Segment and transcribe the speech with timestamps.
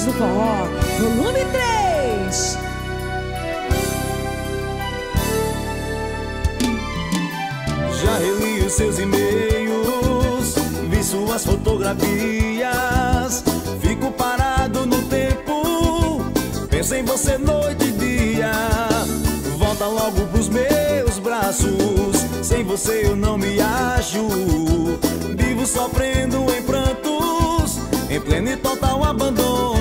[0.00, 0.66] Ritmos do Forró,
[0.98, 2.58] volume 3.
[8.02, 10.56] Já reli os seus e-mails,
[10.88, 13.44] vi suas fotografias.
[13.80, 16.24] Fico parado no tempo,
[16.70, 18.52] penso em você noite e dia.
[19.58, 24.26] Volta logo pros meus braços, sem você eu não me acho.
[25.36, 27.78] Vivo sofrendo em prantos,
[28.08, 29.79] em pleno e total abandono.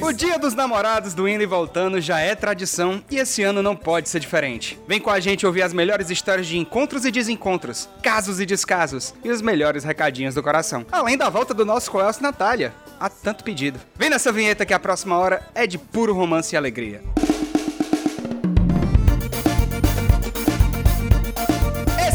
[0.00, 3.74] O Dia dos Namorados do Indo e Voltando já é tradição e esse ano não
[3.74, 4.78] pode ser diferente.
[4.86, 9.14] Vem com a gente ouvir as melhores histórias de encontros e desencontros, casos e descasos
[9.24, 10.84] e os melhores recadinhos do coração.
[10.92, 12.74] Além da volta do nosso Coelcio Natália.
[13.00, 13.80] Há tanto pedido.
[13.96, 17.00] Vem nessa vinheta que a próxima hora é de puro romance e alegria.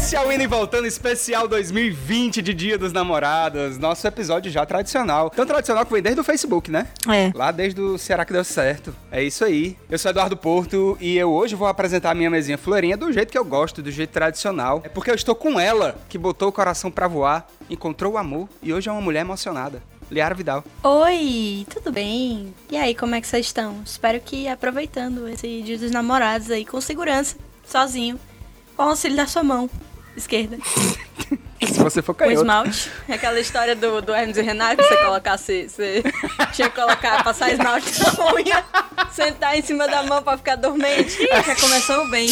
[0.08, 3.76] Esse é o Indo e Voltando especial 2020 de Dia dos Namorados.
[3.76, 5.28] Nosso episódio já tradicional.
[5.28, 6.86] Tão tradicional que vem desde o Facebook, né?
[7.06, 7.30] É.
[7.34, 8.96] Lá desde o Será que deu certo?
[9.12, 9.76] É isso aí.
[9.90, 13.30] Eu sou Eduardo Porto e eu hoje vou apresentar a minha mesinha florinha do jeito
[13.30, 14.80] que eu gosto, do jeito tradicional.
[14.82, 18.48] É porque eu estou com ela, que botou o coração pra voar, encontrou o amor
[18.62, 19.82] e hoje é uma mulher emocionada.
[20.10, 20.64] Liara Vidal.
[20.82, 22.54] Oi, tudo bem?
[22.70, 23.82] E aí, como é que vocês estão?
[23.84, 27.36] Espero que aproveitando esse dia dos namorados aí com segurança,
[27.66, 28.18] sozinho,
[28.74, 29.68] com o auxílio da sua mão
[30.18, 30.58] esquerda.
[31.66, 32.40] Se você for canhoto.
[32.40, 32.90] esmalte.
[33.08, 35.68] Aquela história do, do Hermes e Renato, que você colocasse.
[35.68, 36.02] Você
[36.52, 38.64] tinha que colocar, passar esmalte na unha,
[39.10, 41.26] sentar em cima da mão pra ficar dormente.
[41.26, 42.28] Já começou bem.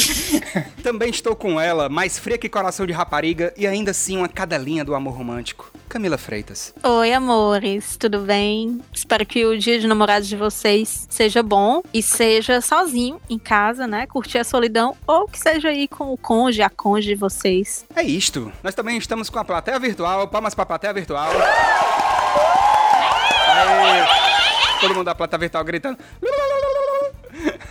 [0.83, 4.85] Também estou com ela, mais fria que coração de rapariga e ainda assim uma cadelinha
[4.85, 5.71] do amor romântico.
[5.89, 6.75] Camila Freitas.
[6.83, 8.81] Oi, amores, tudo bem?
[8.93, 13.87] Espero que o dia de namorados de vocês seja bom e seja sozinho em casa,
[13.87, 14.07] né?
[14.07, 17.87] Curtir a solidão ou que seja aí com o cônjuge, a cônjuge de vocês.
[17.95, 18.53] É isto.
[18.63, 20.29] Nós também estamos com a plateia virtual.
[20.29, 21.31] Palmas pra plateia virtual.
[23.49, 24.07] Aê.
[24.81, 25.99] Todo mundo da plateia virtual gritando.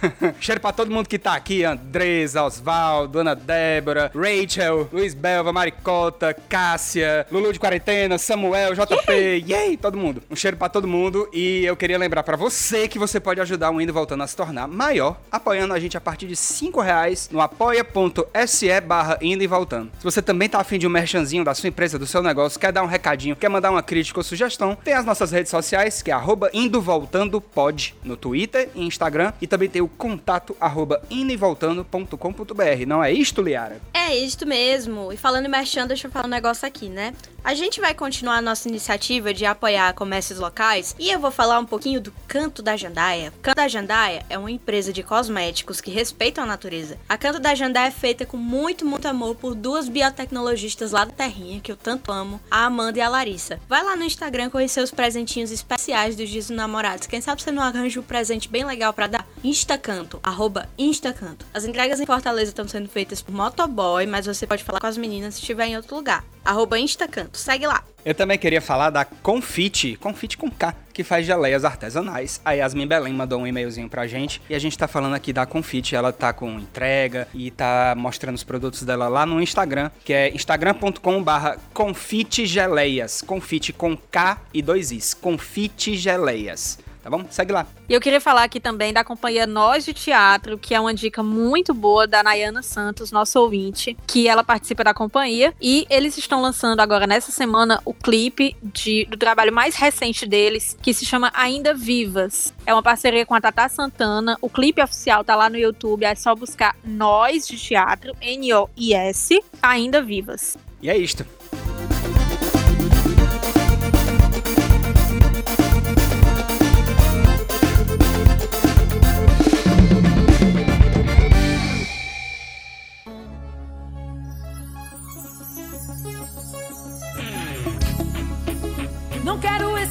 [0.40, 6.36] Cheiro pra todo mundo que tá aqui: Andresa, Osvaldo, Ana Débora, Rachel, Luiz Belva, Maricota,
[6.48, 10.22] Cássia, Lulu de Quarentena, Samuel, JP, yay, todo mundo.
[10.30, 11.30] Um cheiro pra todo mundo.
[11.34, 14.36] E eu queria lembrar pra você que você pode ajudar o Indo Voltando a se
[14.36, 19.48] tornar maior, apoiando a gente a partir de 5 reais no apoia.se barra Indo e
[19.48, 19.92] Voltando.
[19.98, 22.72] Se você também tá afim de um merchanzinho da sua empresa, do seu negócio, quer
[22.72, 26.12] dar um recadinho, quer mandar uma crítica ou sugestão, tem as nossas redes sociais, que
[26.12, 31.02] é arroba Indo Voltando Pod no Twitter e Instagram, e também tem o contato arroba
[31.10, 32.86] indoevoltando.com.br.
[32.88, 33.82] Não é isto, Liara?
[33.94, 35.12] É isso mesmo.
[35.12, 37.14] E falando em merchan, deixa eu falar um negócio aqui, né?
[37.44, 41.60] A gente vai continuar a nossa iniciativa de apoiar comércios locais e eu vou falar
[41.60, 43.32] um pouquinho do Canto da Jandaia.
[43.42, 46.98] Canto da Jandaia é uma empresa de cosméticos que respeitam a natureza.
[47.08, 51.12] A Canto da Jandaia é feita com muito, muito amor por duas biotecnologistas lá da
[51.12, 53.60] terrinha que eu tanto amo, a Amanda e a Larissa.
[53.70, 57.08] Vai lá no Instagram conhecer os presentinhos especiais dos dias dos namorados.
[57.08, 59.28] Quem sabe você não arranja um presente bem legal pra dar?
[59.46, 61.46] Instacanto, arroba Instacanto.
[61.54, 64.98] As entregas em Fortaleza estão sendo feitas por motoboy, mas você pode falar com as
[64.98, 66.26] meninas se estiver em outro lugar.
[66.44, 67.38] Arroba Instacanto.
[67.38, 67.84] Segue lá.
[68.04, 72.42] Eu também queria falar da Confite, Confite com K, que faz geleias artesanais.
[72.44, 75.46] A Yasmin Belém mandou um e-mailzinho pra gente e a gente tá falando aqui da
[75.46, 75.96] Confite.
[75.96, 80.34] Ela tá com entrega e tá mostrando os produtos dela lá no Instagram, que é
[80.34, 83.22] instagram.com/barra Confite Geleias.
[83.22, 85.14] Confite com K e dois Is.
[85.14, 86.80] Confite Geleias.
[87.06, 87.24] Tá bom?
[87.30, 87.68] Segue lá.
[87.88, 91.22] E eu queria falar aqui também da companhia Nós de Teatro, que é uma dica
[91.22, 95.54] muito boa da Nayana Santos, nosso ouvinte, que ela participa da companhia.
[95.62, 100.76] E eles estão lançando agora, nessa semana, o clipe de, do trabalho mais recente deles,
[100.82, 102.52] que se chama Ainda Vivas.
[102.66, 104.36] É uma parceria com a Tata Santana.
[104.42, 110.02] O clipe oficial tá lá no YouTube, é só buscar Nós de Teatro, N-O-I-S, Ainda
[110.02, 110.58] Vivas.
[110.82, 111.24] E é isto.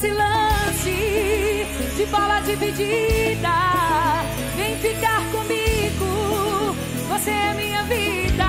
[0.04, 1.66] Esse lance
[1.96, 3.48] de bola dividida.
[4.54, 6.74] Vem ficar comigo,
[7.08, 8.44] você é minha vida.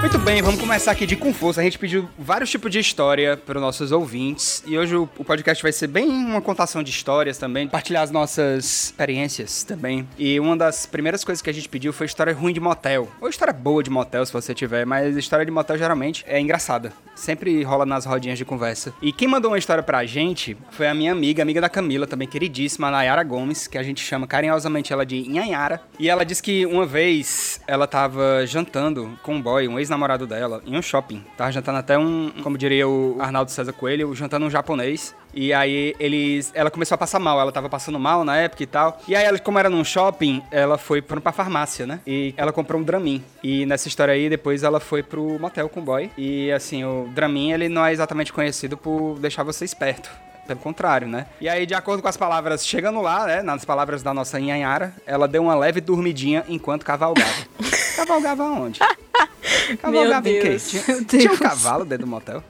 [0.00, 1.60] Muito bem, vamos começar aqui de com força.
[1.60, 5.60] A gente pediu vários tipos de história para os nossos ouvintes e hoje o, podcast
[5.60, 10.06] vai ser bem uma contação de histórias também, partilhar as nossas experiências também.
[10.16, 13.08] E uma das primeiras coisas que a gente pediu foi história ruim de motel.
[13.20, 16.92] Ou história boa de motel, se você tiver, mas história de motel geralmente é engraçada.
[17.16, 18.94] Sempre rola nas rodinhas de conversa.
[19.02, 22.28] E quem mandou uma história pra gente foi a minha amiga, amiga da Camila, também
[22.28, 25.80] queridíssima, Nayara Gomes, que a gente chama carinhosamente ela de Nhanhara.
[25.98, 30.62] E ela disse que uma vez ela tava jantando com um boy, um ex-namorado dela,
[30.64, 31.24] em um shopping.
[31.36, 35.14] Tava jantando até um, como diria o Arnaldo César Coelho, jantando um japonês.
[35.36, 36.50] E aí eles.
[36.54, 38.98] Ela começou a passar mal, ela tava passando mal na época e tal.
[39.06, 42.00] E aí, ela, como era num shopping, ela foi pra, pra farmácia, né?
[42.06, 43.22] E ela comprou um Dramin.
[43.42, 46.10] E nessa história aí, depois ela foi pro motel com o boy.
[46.16, 50.10] E assim, o Dramin, ele não é exatamente conhecido por deixar você esperto.
[50.46, 51.26] Pelo contrário, né?
[51.40, 53.42] E aí, de acordo com as palavras, chegando lá, né?
[53.42, 57.30] Nas palavras da nossa Inhanhara, ela deu uma leve dormidinha enquanto cavalgava.
[57.96, 58.80] cavalgava onde?
[59.82, 60.56] Cavalgava em quê?
[60.56, 62.42] Tinha, meu tinha um cavalo dentro do motel?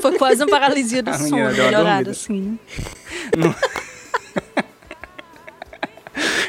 [0.00, 2.58] Foi quase uma paralisia do A sono, melhorada, assim,
[3.36, 3.54] né?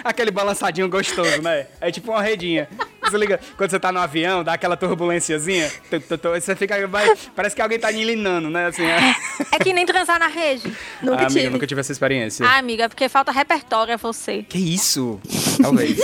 [0.03, 1.67] Aquele balançadinho gostoso, né?
[1.79, 2.67] É tipo uma redinha.
[3.03, 6.88] Você liga, quando você tá no avião, dá aquela turbulênciazinha, tu, tu, tu, você fica,
[6.88, 8.67] vai, parece que alguém tá nilinando, né?
[8.67, 9.15] Assim, é.
[9.51, 10.63] É que nem transar na rede.
[11.01, 11.45] Nunca Ah, amiga, tive.
[11.45, 12.45] eu nunca tive essa experiência.
[12.45, 14.44] Ah, amiga, é porque falta repertório a você.
[14.47, 15.19] Que isso?
[15.61, 16.00] Talvez.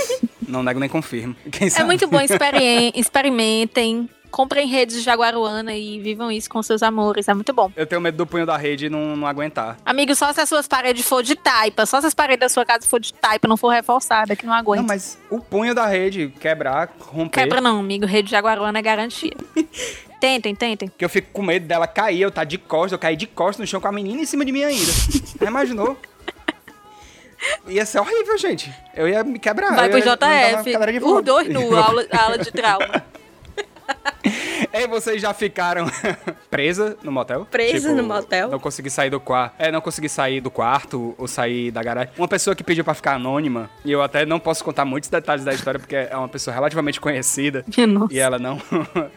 [0.46, 1.34] Não nego nem confirmo.
[1.50, 6.82] Quem É muito bom, experien- experimentem, comprem redes de Jaguaruana e vivam isso com seus
[6.82, 7.72] amores, é muito bom.
[7.74, 9.78] Eu tenho medo do punho da rede não, não aguentar.
[9.82, 12.62] Amigo, só se as suas paredes for de taipa, só se as paredes da sua
[12.62, 14.82] casa for de taipa, não for reforçada, que não aguenta.
[14.82, 17.44] Não, mas o punho da rede quebrar, romper.
[17.44, 19.32] Quebra não, amigo, rede de Jaguaruana é garantia.
[20.20, 20.92] tentem, tentem.
[20.98, 23.60] Que eu fico com medo dela cair, eu tá de costas, eu cair de costas
[23.60, 24.92] no chão com a menina em cima de mim ainda.
[25.40, 25.96] Já imaginou?
[27.68, 28.70] Ia ser horrível, gente.
[28.94, 29.74] Eu ia me quebrar.
[29.74, 31.24] Vai pro JF, os rodas.
[31.24, 33.02] dois nu, aula, aula de trauma.
[34.72, 35.86] Ei, vocês já ficaram
[36.50, 37.40] presa no motel?
[37.40, 38.50] Tipo, Presa no motel?
[38.50, 39.54] Não consegui sair do quarto.
[39.58, 42.12] É, não consegui sair do quarto ou sair da garagem.
[42.16, 45.44] Uma pessoa que pediu pra ficar anônima, e eu até não posso contar muitos detalhes
[45.44, 47.64] da história porque é uma pessoa relativamente conhecida.
[47.86, 48.12] Nossa.
[48.12, 48.60] E ela não.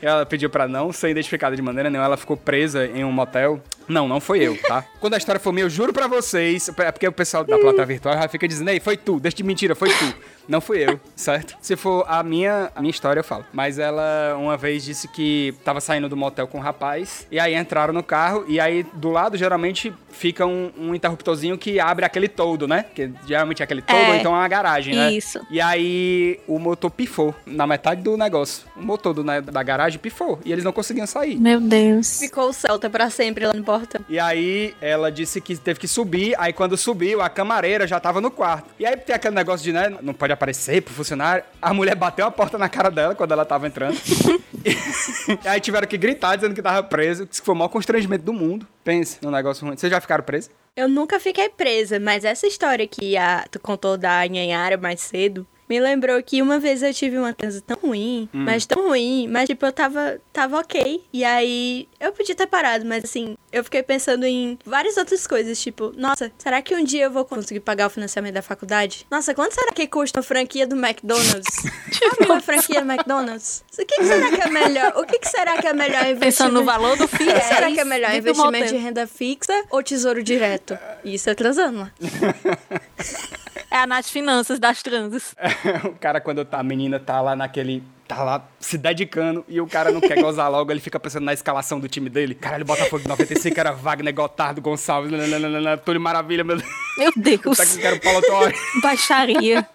[0.02, 2.06] ela pediu pra não ser identificada de maneira nenhuma.
[2.06, 3.62] Ela ficou presa em um motel.
[3.88, 4.86] Não, não foi eu, tá?
[5.00, 6.70] Quando a história for minha, eu juro pra vocês.
[6.78, 9.44] É porque o pessoal da plateia virtual já fica dizendo, ei, foi tu, deixa de
[9.44, 10.16] mentira, foi tu.
[10.48, 11.56] Não fui eu, certo?
[11.62, 13.46] Se for a minha, a minha história, eu falo.
[13.54, 17.26] Mas ela uma vez disse que tava saindo do motel com um rapaz.
[17.32, 18.46] E aí entraram no carro.
[18.48, 22.86] E aí do lado, geralmente, fica um, um interruptorzinho que abre aquele toldo, né?
[22.94, 24.10] Que geralmente é aquele toldo, É.
[24.10, 25.12] ou então é uma garagem, né?
[25.12, 25.40] Isso.
[25.50, 28.66] E aí o motor pifou na metade do negócio.
[28.76, 30.40] O motor do, né, da garagem pifou.
[30.44, 31.36] E eles não conseguiam sair.
[31.38, 32.20] Meu Deus.
[32.20, 34.02] Ficou o Celta pra sempre lá no portão.
[34.10, 36.36] E aí ela disse que teve que subir.
[36.38, 38.70] Aí quando subiu, a camareira já tava no quarto.
[38.80, 39.96] E aí tem aquele negócio de, né?
[40.02, 41.44] Não pode aparecer pro funcionário.
[41.62, 43.98] A mulher bateu a porta na cara dela quando ela tava entrando.
[45.46, 47.26] aí tiveram que gritar dizendo que tava preso.
[47.28, 48.68] Que foi o maior constrangimento do mundo.
[48.84, 49.78] Pense num negócio ruim.
[49.78, 50.52] Vocês já ficaram presos?
[50.76, 55.46] Eu nunca fiquei presa, mas essa história que a, tu contou da Nhanhara mais cedo
[55.70, 59.48] me lembrou que uma vez eu tive uma transa tão ruim, mas tão ruim, mas
[59.48, 61.04] tipo, eu tava, tava ok.
[61.14, 65.62] E aí eu podia ter parado, mas assim, eu fiquei pensando em várias outras coisas,
[65.62, 69.06] tipo, nossa, será que um dia eu vou conseguir pagar o financiamento da faculdade?
[69.12, 71.56] Nossa, quanto será que custa uma franquia do McDonald's?
[72.00, 73.64] Sabe uma franquia do McDonald's?
[73.74, 74.94] O que, que será que é melhor?
[74.98, 76.20] O que, que será que é melhor investimento?
[76.40, 78.16] Pensando no valor do filho, que será que é melhor?
[78.16, 80.78] Investimento de renda fixa ou tesouro direto?
[81.04, 81.92] Isso é transando lá.
[83.72, 85.36] É a Finanças das transas.
[85.86, 87.84] o cara, quando tá- a menina tá lá naquele.
[88.10, 91.32] Tá lá se dedicando e o cara não quer gozar logo, ele fica pensando na
[91.32, 92.34] escalação do time dele.
[92.34, 96.70] Caralho, Botafogo de 95 era Wagner, Gotardo, Gonçalves, nananana, Túlio Maravilha, meu Deus.
[96.98, 97.56] Meu Deus.
[97.56, 98.52] Tá que Paulo.
[98.82, 99.70] Baixaria.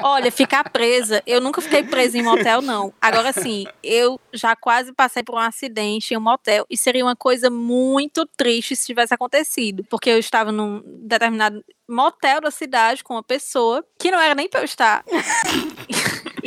[0.00, 1.20] Olha, ficar presa.
[1.26, 2.94] Eu nunca fiquei presa em motel, não.
[3.00, 7.16] Agora sim, eu já quase passei por um acidente em um motel e seria uma
[7.16, 9.84] coisa muito triste se tivesse acontecido.
[9.90, 14.48] Porque eu estava num determinado motel da cidade com uma pessoa que não era nem
[14.48, 15.04] pra eu estar.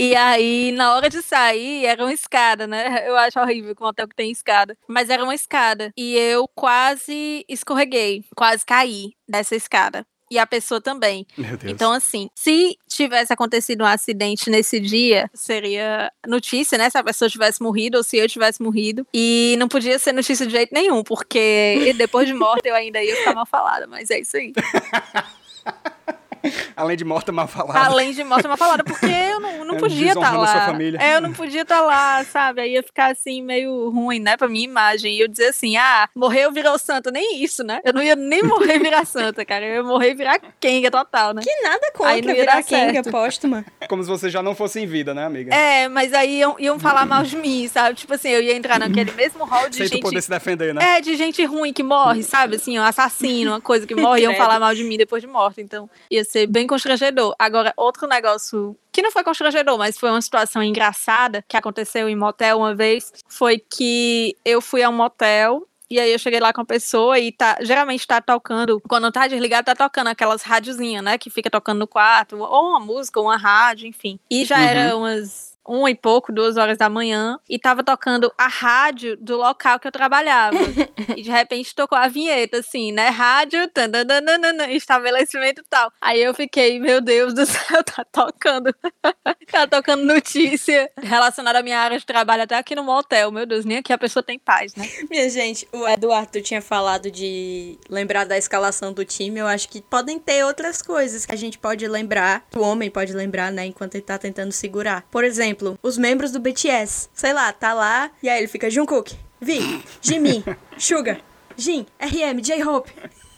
[0.02, 3.04] E aí, na hora de sair, era uma escada, né?
[3.06, 4.78] Eu acho horrível que um hotel que tem escada.
[4.88, 5.92] Mas era uma escada.
[5.98, 10.08] E eu quase escorreguei, quase caí dessa escada.
[10.32, 11.28] E a pessoa também.
[11.38, 11.74] Meu Deus.
[11.74, 16.90] Então, assim, se tivesse acontecido um acidente nesse dia, seria notícia, né?
[16.90, 19.06] Se a pessoa tivesse morrido ou se eu tivesse morrido.
[19.14, 23.18] E não podia ser notícia de jeito nenhum, porque depois de morta eu ainda ia
[23.18, 23.86] ficar mal falada.
[23.86, 24.54] Mas é isso aí.
[26.76, 27.80] Além de morta mal falada.
[27.80, 30.66] Além de morta mal falada, porque eu não, não É, podia estar sua lá.
[30.66, 31.00] família.
[31.02, 32.62] É, eu não podia estar lá, sabe?
[32.62, 35.14] Aí ia ficar assim, meio ruim, né, pra minha imagem.
[35.16, 37.12] E eu dizer assim, ah, morreu, virou santa.
[37.12, 37.80] Nem isso, né?
[37.84, 39.66] Eu não ia nem morrer e virar santa, cara.
[39.66, 41.42] Eu ia morrer e virar Kenga total, né?
[41.44, 43.66] Que nada Aí contra não ia virar Kenga póstuma.
[43.88, 45.54] Como se você já não fosse em vida, né, amiga?
[45.54, 47.96] É, mas aí iam, iam falar mal de mim, sabe?
[47.96, 50.02] Tipo assim, eu ia entrar naquele mesmo hall de Sem gente.
[50.02, 50.98] poder se defender, né?
[50.98, 52.56] É, de gente ruim que morre, sabe?
[52.58, 55.62] Assim, um assassino, uma coisa que morre, iam falar mal de mim depois de morta.
[55.62, 57.34] Então, ia ser bem constrangedor.
[57.40, 62.16] Agora, outro negócio que não foi constrangedor, mas foi uma situação engraçada que aconteceu em
[62.16, 65.66] motel uma vez, foi que eu fui a um motel.
[65.92, 69.26] E aí eu cheguei lá com a pessoa e tá, geralmente tá tocando, quando tá
[69.28, 71.18] desligado, tá tocando aquelas rádiozinhas, né?
[71.18, 74.20] Que fica tocando no quarto, ou uma música, ou uma rádio, enfim.
[74.30, 74.64] E já Uhum.
[74.64, 79.38] era umas uma e pouco, duas horas da manhã, e tava tocando a rádio do
[79.38, 80.58] local que eu trabalhava.
[81.16, 83.10] e de repente tocou a vinheta, assim, né?
[83.10, 85.92] Rádio, tandanana, estabelecimento tal.
[86.02, 88.74] Aí eu fiquei, meu Deus do céu, tá tocando.
[89.52, 93.32] tá tocando notícia relacionada à minha área de trabalho, até aqui no motel.
[93.32, 94.90] Meu Deus, nem aqui a pessoa tem paz, né?
[95.10, 99.40] Minha gente, o Eduardo tinha falado de lembrar da escalação do time.
[99.40, 103.14] Eu acho que podem ter outras coisas que a gente pode lembrar, o homem pode
[103.14, 105.06] lembrar, né, enquanto ele tá tentando segurar.
[105.12, 107.10] Por exemplo, os membros do BTS.
[107.14, 110.44] Sei lá, tá lá e aí ele fica Jungkook, V, Jimin,
[110.78, 111.20] Sugar,
[111.58, 112.92] Jin, RM, J-Hope.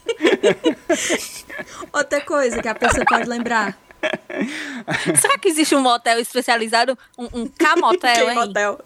[1.92, 3.78] Outra coisa que a pessoa pode lembrar.
[5.20, 6.98] Será que existe um motel especializado?
[7.16, 8.34] Um, um K-motel, hein?
[8.34, 8.80] K-Motel.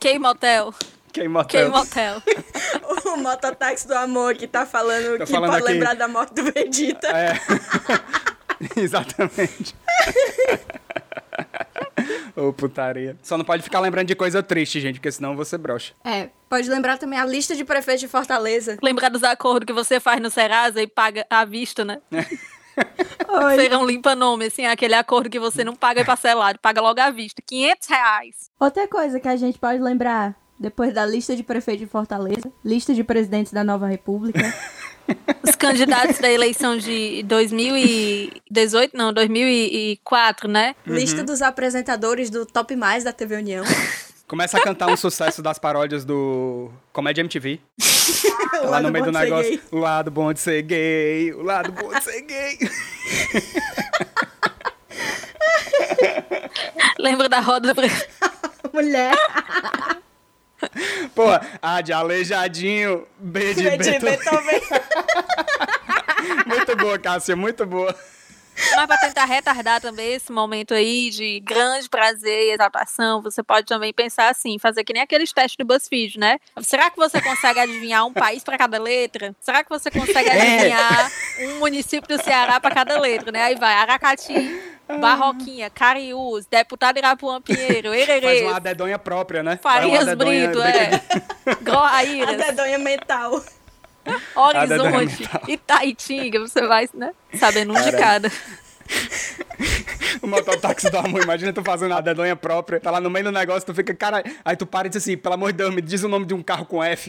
[0.00, 0.74] K-motel.
[1.12, 1.70] K-Motel.
[1.70, 2.22] K-motel.
[3.04, 5.72] O mototáxi do amor que tá falando que falando pode aqui.
[5.74, 7.08] lembrar da morte do Vegeta.
[7.08, 7.38] É.
[8.80, 9.74] Exatamente.
[12.36, 13.16] Ô, putaria.
[13.22, 15.94] Só não pode ficar lembrando de coisa triste, gente, porque senão você brocha.
[16.04, 18.78] É, pode lembrar também a lista de prefeitos de Fortaleza.
[18.82, 22.00] Lembrar dos acordos que você faz no Serasa e paga à vista, né?
[23.28, 23.56] Oi.
[23.56, 27.42] Feirão limpa nome, assim, aquele acordo que você não paga parcelado, paga logo à vista.
[27.44, 28.50] 500 reais.
[28.58, 32.94] Outra coisa que a gente pode lembrar, depois da lista de prefeitos de Fortaleza, lista
[32.94, 34.40] de presidentes da nova república.
[35.42, 40.74] Os candidatos da eleição de 2018, não, 2004, né?
[40.86, 43.64] Lista dos apresentadores do Top Mais da TV União.
[44.26, 47.60] Começa a cantar um sucesso das paródias do Comédia MTV.
[48.62, 49.50] O lá no meio do negócio.
[49.50, 49.60] gay.
[49.72, 51.32] O lado bom de ser gay.
[51.32, 52.58] O lado bom de ser gay.
[56.98, 57.82] Lembra da roda do
[58.72, 59.14] Mulher.
[61.14, 61.24] Pô,
[61.60, 63.06] A de aleijadinho.
[63.18, 64.04] B de De Beto.
[64.04, 64.60] Beethoven.
[66.46, 67.94] Muito boa, Cássia, muito boa.
[68.76, 73.66] Mas para tentar retardar também esse momento aí de grande prazer e exaltação, você pode
[73.66, 76.38] também pensar assim, fazer que nem aqueles testes do BuzzFeed, né?
[76.60, 79.34] Será que você consegue adivinhar um país para cada letra?
[79.40, 83.42] Será que você consegue adivinhar um município do Ceará para cada letra, né?
[83.42, 84.34] Aí vai Aracati,
[84.88, 89.58] Barroquinha, Cariús, Deputado Irapuã Pinheiro, Faz Ererê, uma dedonha própria, né?
[89.62, 91.02] Faz uma Farias Brito, é.
[91.46, 93.42] A Groaíras, dedonha mental.
[94.34, 95.28] Horizonte.
[95.48, 97.12] Itaitinga, você vai, né?
[97.38, 98.30] Sabendo um de cada.
[100.20, 103.32] O mototáxi do amor, imagina tu fazendo a dedonha própria, tá lá no meio do
[103.32, 105.80] negócio, tu fica, cara, aí tu para e diz assim, pelo amor de Deus, me
[105.80, 107.08] diz o nome de um carro com F.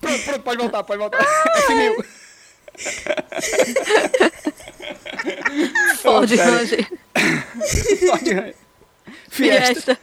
[0.00, 1.18] pronto, pronto, pode voltar, pode voltar.
[1.18, 2.04] F1000.
[6.02, 6.48] Ford sério.
[6.48, 6.84] Ranger,
[8.08, 8.54] Pode.
[9.30, 9.96] Fiesta.
[9.96, 9.98] Fiesta.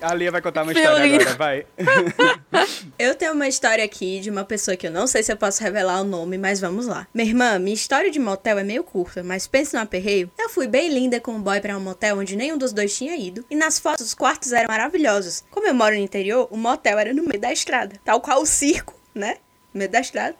[0.00, 1.66] A Lia vai contar uma história agora, vai.
[2.98, 5.62] Eu tenho uma história aqui de uma pessoa que eu não sei se eu posso
[5.62, 7.06] revelar o nome, mas vamos lá.
[7.12, 10.30] Minha irmã, minha história de motel é meio curta, mas pense no aperreio.
[10.38, 13.16] Eu fui bem linda com um boy pra um motel onde nenhum dos dois tinha
[13.16, 15.42] ido, e nas fotos os quartos eram maravilhosos.
[15.50, 18.46] Como eu moro no interior, o motel era no meio da estrada, tal qual o
[18.46, 19.38] circo, né?
[19.72, 20.36] No meio da estrada.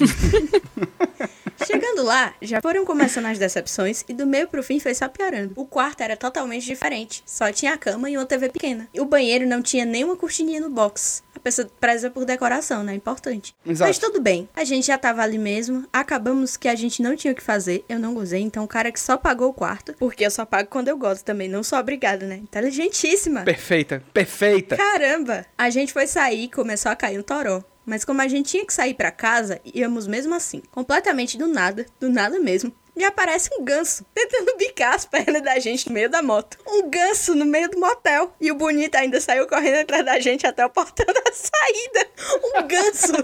[1.66, 5.52] Chegando lá, já foram começando as decepções e do meio pro fim foi só piorando.
[5.56, 8.88] O quarto era totalmente diferente, só tinha a cama e uma TV pequena.
[8.92, 11.22] E o banheiro não tinha nenhuma cortininha no box.
[11.34, 12.94] A pessoa preza por decoração, né?
[12.94, 13.54] Importante.
[13.64, 13.88] Exato.
[13.88, 17.32] Mas tudo bem, a gente já tava ali mesmo, acabamos que a gente não tinha
[17.32, 20.24] o que fazer, eu não gozei, então o cara que só pagou o quarto, porque
[20.24, 22.36] eu só pago quando eu gosto também, não sou obrigada, né?
[22.36, 23.42] Inteligentíssima.
[23.42, 24.76] Perfeita, perfeita.
[24.76, 25.46] Caramba!
[25.56, 27.64] A gente foi sair e começou a cair um toró.
[27.90, 30.62] Mas como a gente tinha que sair pra casa, íamos mesmo assim.
[30.70, 32.72] Completamente do nada, do nada mesmo.
[32.94, 36.56] E aparece um ganso tentando bicar as pernas da gente no meio da moto.
[36.68, 38.32] Um ganso no meio do motel.
[38.40, 42.08] E o bonito ainda saiu correndo atrás da gente até o portão da saída.
[42.44, 43.12] Um ganso.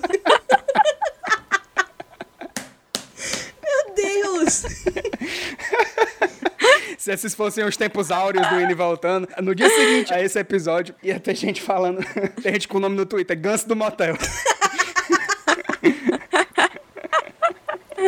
[3.62, 4.64] Meu Deus!
[6.98, 10.36] Se esses fossem os tempos áureos do Indo e Voltando, no dia seguinte a esse
[10.38, 12.00] episódio, ia ter gente falando,
[12.42, 14.16] tem gente com o nome no Twitter, Ganso do Motel.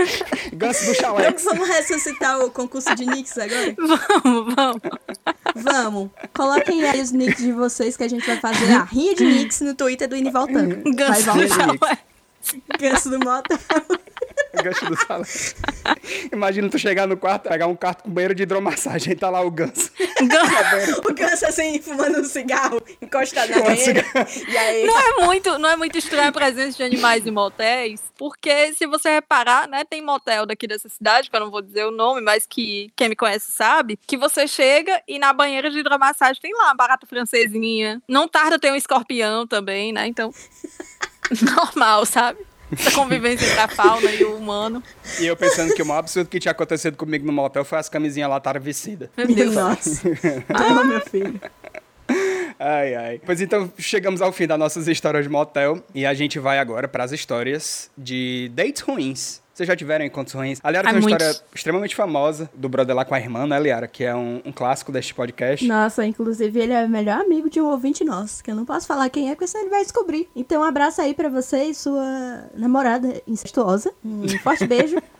[0.52, 1.45] Ganso do Vamos, Chalex.
[1.45, 3.75] vamos ressuscitar o concurso de Nix agora?
[3.78, 4.81] Vamos, vamos.
[5.55, 6.11] Vamos.
[6.35, 9.61] Coloquem aí os nicks de vocês que a gente vai fazer a rinha de nicks
[9.61, 10.83] no Twitter do Ine Voltando.
[10.83, 11.49] Vai Ganso do.
[11.49, 11.99] Chalex.
[12.78, 13.59] Ganso do motel.
[14.62, 15.55] Ganso do Chalex.
[16.33, 19.41] Imagina tu chegar no quarto, pegar um quarto com banheiro de hidromassagem e tá lá
[19.41, 19.91] o Ganso.
[21.09, 24.05] O ganso assim, fumando um cigarro, encostado na Fumando banheira.
[24.49, 28.00] E aí, Não é muito, não é muito estranha a presença de animais em motéis,
[28.17, 31.85] porque se você reparar, né, tem motel daqui dessa cidade, que eu não vou dizer
[31.87, 35.79] o nome, mas que quem me conhece sabe, que você chega e na banheira de
[35.79, 38.03] hidromassagem tem lá uma barata francesinha.
[38.09, 40.07] Não tarda ter um escorpião também, né?
[40.07, 40.33] Então,
[41.57, 42.38] normal, sabe?
[42.72, 44.82] Essa convivência entre a fauna e o humano.
[45.20, 47.88] E eu pensando que o maior absurdo que tinha acontecido comigo no motel foi as
[47.88, 49.08] camisinhas lá estarem vicidas.
[49.16, 49.54] Meu Deus.
[49.54, 50.08] Nossa.
[50.48, 51.40] Ah, meu filho.
[52.58, 53.20] Ai, ai.
[53.25, 56.88] Pois então, chegamos ao fim das nossas histórias de motel e a gente vai agora
[56.88, 59.40] para as histórias de dates ruins.
[59.59, 60.61] Vocês já tiveram encontros ruins?
[60.62, 61.27] A Liara tem uma muitos.
[61.27, 63.88] história extremamente famosa do brother lá com a irmã, né, Liara?
[63.88, 65.67] Que é um, um clássico deste podcast.
[65.67, 68.87] Nossa, inclusive ele é o melhor amigo de um ouvinte nosso, que eu não posso
[68.87, 70.29] falar quem é, porque senão ele vai descobrir.
[70.37, 73.93] Então, um abraço aí pra você e sua namorada incestuosa.
[74.05, 74.97] Um forte beijo.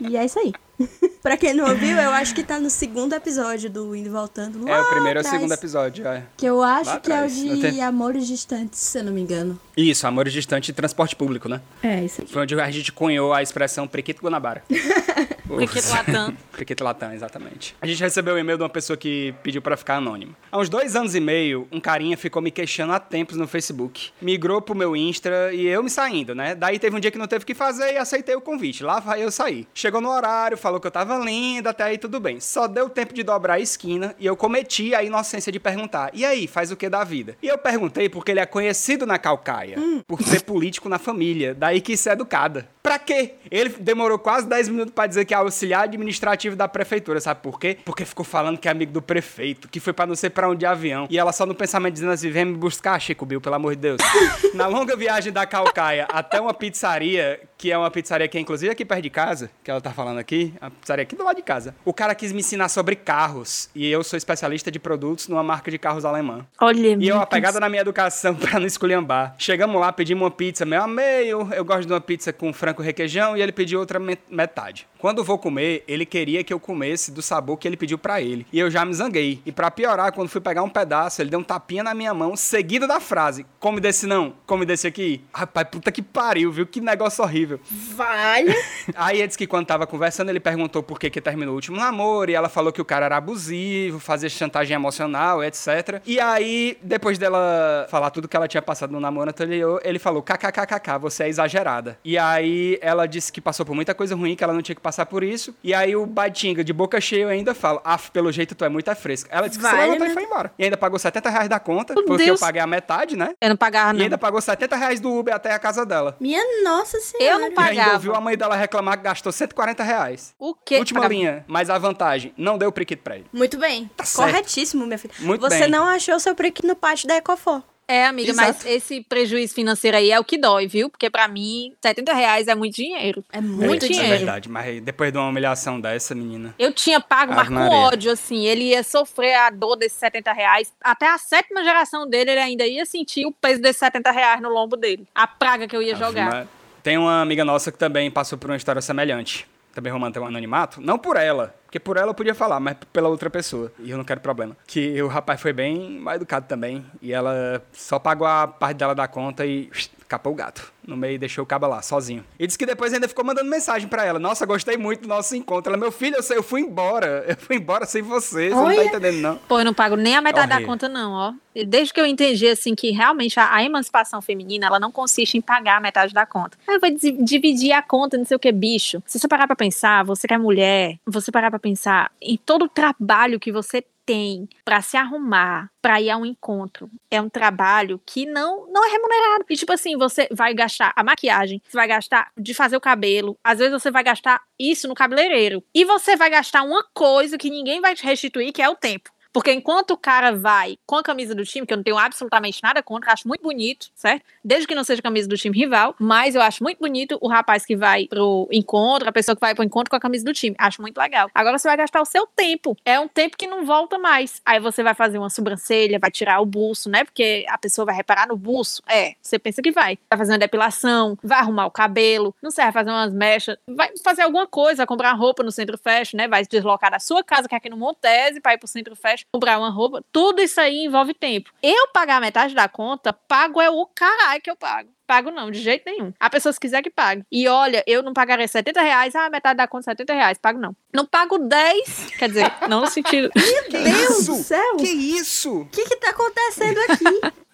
[0.00, 0.52] e é isso aí.
[1.22, 4.68] pra quem não ouviu, eu acho que tá no segundo episódio do Indo e Voltando.
[4.68, 6.22] É o primeiro e o atrás, segundo episódio, é.
[6.36, 7.34] Que eu acho Lá que é o atrás.
[7.36, 9.58] de tem- Amores Distantes, se eu não me engano.
[9.76, 11.60] Isso, Amores Distante e Transporte Público, né?
[11.82, 12.28] É, isso aí.
[12.28, 14.62] Foi onde a gente cunhou a expressão Prequito Guanabara.
[15.44, 16.36] Brinquedo Latam.
[16.58, 17.76] Cricket Latam, exatamente.
[17.80, 20.36] A gente recebeu um e-mail de uma pessoa que pediu pra ficar anônima.
[20.50, 24.10] Há uns dois anos e meio, um carinha ficou me queixando há tempos no Facebook.
[24.20, 26.54] Migrou pro meu Insta e eu me saindo, né?
[26.56, 28.82] Daí teve um dia que não teve o que fazer e aceitei o convite.
[28.82, 29.68] Lá vai eu sair.
[29.72, 32.40] Chegou no horário, falou que eu tava linda, até aí tudo bem.
[32.40, 36.24] Só deu tempo de dobrar a esquina e eu cometi a inocência de perguntar: e
[36.24, 37.36] aí, faz o que da vida?
[37.40, 41.54] E eu perguntei porque ele é conhecido na Calcaia, por ser político na família.
[41.54, 42.68] Daí que isso é educada.
[42.82, 43.34] Pra quê?
[43.50, 47.58] Ele demorou quase 10 minutos pra dizer que é auxiliar administrativo da prefeitura, sabe por
[47.58, 47.78] quê?
[47.84, 50.58] Porque ficou falando que é amigo do prefeito, que foi pra não sei pra onde
[50.58, 51.06] de avião.
[51.08, 53.80] E ela só no pensamento dizendo assim: vem me buscar, Chico Bill, pelo amor de
[53.82, 53.98] Deus.
[54.54, 58.70] Na longa viagem da Calcaia até uma pizzaria, que é uma pizzaria que é inclusive
[58.72, 61.42] aqui perto de casa, que ela tá falando aqui, a pizzaria aqui do lado de
[61.42, 61.74] casa.
[61.84, 63.68] O cara quis me ensinar sobre carros.
[63.74, 66.46] E eu sou especialista de produtos numa marca de carros alemã.
[66.60, 69.34] Olha, E eu, apegada na minha educação pra não esculhambar.
[69.38, 72.82] Chegamos lá, pedimos uma pizza, meu amei, eu, eu gosto de uma pizza com frango
[72.82, 74.86] requeijão e ele pediu outra me- metade.
[74.98, 78.20] Quando eu vou comer, ele queria que eu comesse do sabor que ele pediu pra
[78.20, 78.46] ele.
[78.52, 79.40] E eu já me zanguei.
[79.44, 82.36] E pra piorar, quando fui pegar um pedaço, ele deu um tapinha na minha mão,
[82.36, 85.24] seguido da frase: Come desse não, come desse aqui.
[85.32, 86.66] Rapaz, puta que pariu, viu?
[86.66, 87.60] Que negócio horrível.
[87.94, 88.54] Vale.
[88.94, 91.76] Aí ele disse que quando tava conversando, ele perguntou por que, que terminou o último
[91.76, 96.00] namoro, e ela falou que o cara era abusivo, fazia chantagem emocional, etc.
[96.06, 100.22] E aí, depois dela falar tudo que ela tinha passado no namoro anterior, ele falou:
[100.22, 101.98] kkkk, você é exagerada.
[102.04, 104.80] E aí ela disse que passou por muita coisa ruim, que ela não tinha que
[104.80, 105.54] passar por isso.
[105.62, 108.94] E aí o Baitinga, de boca cheia, ainda fala: af, pelo jeito tu é muito
[108.94, 109.28] fresca.
[109.32, 110.10] Ela disse que se levantou né?
[110.10, 110.52] e foi embora.
[110.58, 112.40] E ainda pagou 70 reais da conta, Meu porque Deus.
[112.40, 113.30] eu paguei a metade, né?
[113.40, 114.04] Eu não pagava, E não.
[114.04, 116.16] ainda pagou 70 reais do Uber até a casa dela.
[116.20, 117.32] Minha nossa senhora.
[117.34, 117.92] Eu não E ainda pagava.
[117.94, 120.34] ouviu a mãe dela reclamar que gastou 140 reais.
[120.38, 120.78] O quê?
[120.78, 123.26] Última Pagava- linha, mas a vantagem, não deu priquito pra ele.
[123.32, 123.90] Muito bem.
[123.96, 124.04] Tá.
[124.14, 125.14] Corretíssimo, minha filha.
[125.20, 125.70] Muito Você bem.
[125.70, 127.62] não achou seu prequito no pátio da Ecofor.
[127.90, 128.48] É, amiga, Exato.
[128.48, 130.90] mas esse prejuízo financeiro aí é o que dói, viu?
[130.90, 133.24] Porque pra mim, 70 reais é muito dinheiro.
[133.32, 134.12] É muito é, dinheiro.
[134.12, 136.54] É verdade, mas depois de uma humilhação dessa, menina.
[136.58, 138.44] Eu tinha pago, mas com ódio, assim.
[138.44, 140.70] Ele ia sofrer a dor desses 70 reais.
[140.82, 144.50] Até a sétima geração dele, ele ainda ia sentir o peso desses 70 reais no
[144.50, 145.06] lombo dele.
[145.14, 146.46] A praga que eu ia jogar.
[146.82, 149.46] Tem uma amiga nossa que também passou por uma história semelhante.
[149.78, 150.80] Também manter um anonimato.
[150.80, 153.70] Não por ela, porque por ela eu podia falar, mas pela outra pessoa.
[153.78, 154.56] E eu não quero problema.
[154.66, 156.84] Que o rapaz foi bem educado também.
[157.00, 159.70] E ela só pagou a parte dela da conta e
[160.08, 160.72] capou o gato.
[160.86, 162.24] No meio e deixou o cabo lá, sozinho.
[162.38, 164.18] E disse que depois ainda ficou mandando mensagem pra ela.
[164.18, 165.70] Nossa, gostei muito do nosso encontro.
[165.70, 167.24] Ela, meu filho, eu, sei, eu fui embora.
[167.28, 168.48] Eu fui embora sem você.
[168.48, 169.36] Você não tá entendendo, não.
[169.36, 170.72] Pô, eu não pago nem a metade da Horrível.
[170.72, 171.32] conta, não, ó.
[171.66, 175.40] Desde que eu entendi, assim, que realmente a, a emancipação feminina, ela não consiste em
[175.42, 176.56] pagar a metade da conta.
[176.66, 179.02] Ah, eu vou di- dividir a conta, não sei o que, bicho.
[179.06, 182.64] Se você parar pra pensar, você que é mulher, você parar pra pensar em todo
[182.64, 187.28] o trabalho que você tem pra se arrumar, pra ir a um encontro, é um
[187.28, 189.44] trabalho que não não é remunerado.
[189.50, 193.38] E tipo assim, você vai gastar a maquiagem, você vai gastar de fazer o cabelo,
[193.44, 195.62] às vezes você vai gastar isso no cabeleireiro.
[195.74, 199.10] E você vai gastar uma coisa que ninguém vai te restituir, que é o tempo.
[199.32, 202.60] Porque enquanto o cara vai com a camisa do time, que eu não tenho absolutamente
[202.62, 204.24] nada contra, acho muito bonito, certo?
[204.44, 207.64] Desde que não seja camisa do time rival, mas eu acho muito bonito o rapaz
[207.64, 210.56] que vai pro encontro, a pessoa que vai pro encontro com a camisa do time.
[210.58, 211.30] Acho muito legal.
[211.34, 212.76] Agora você vai gastar o seu tempo.
[212.84, 214.40] É um tempo que não volta mais.
[214.44, 217.04] Aí você vai fazer uma sobrancelha, vai tirar o buço, né?
[217.04, 218.82] Porque a pessoa vai reparar no buço.
[218.88, 219.98] É, você pensa que vai.
[220.10, 223.90] Vai fazer uma depilação, vai arrumar o cabelo, não sei, vai fazer umas mechas, vai
[224.02, 226.28] fazer alguma coisa, comprar roupa no centro fashion, né?
[226.28, 228.96] Vai se deslocar da sua casa, que é aqui no Montese, pra ir pro centro
[228.96, 230.02] fashion, comprar uma roupa.
[230.12, 231.50] Tudo isso aí envolve tempo.
[231.62, 234.90] Eu pagar metade da conta, pago é o caralho que eu pago.
[235.06, 236.12] Pago não, de jeito nenhum.
[236.20, 237.24] A pessoa se quiser que pague.
[237.32, 240.36] E olha, eu não pagaria 70 reais, ah, metade da conta 70 reais.
[240.36, 240.76] Pago não.
[240.92, 243.30] Não pago 10, quer dizer, não no sentido.
[243.68, 244.32] Que Deus isso?
[244.32, 244.76] do céu.
[244.76, 245.60] Que isso?
[245.62, 247.04] O que que tá acontecendo aqui?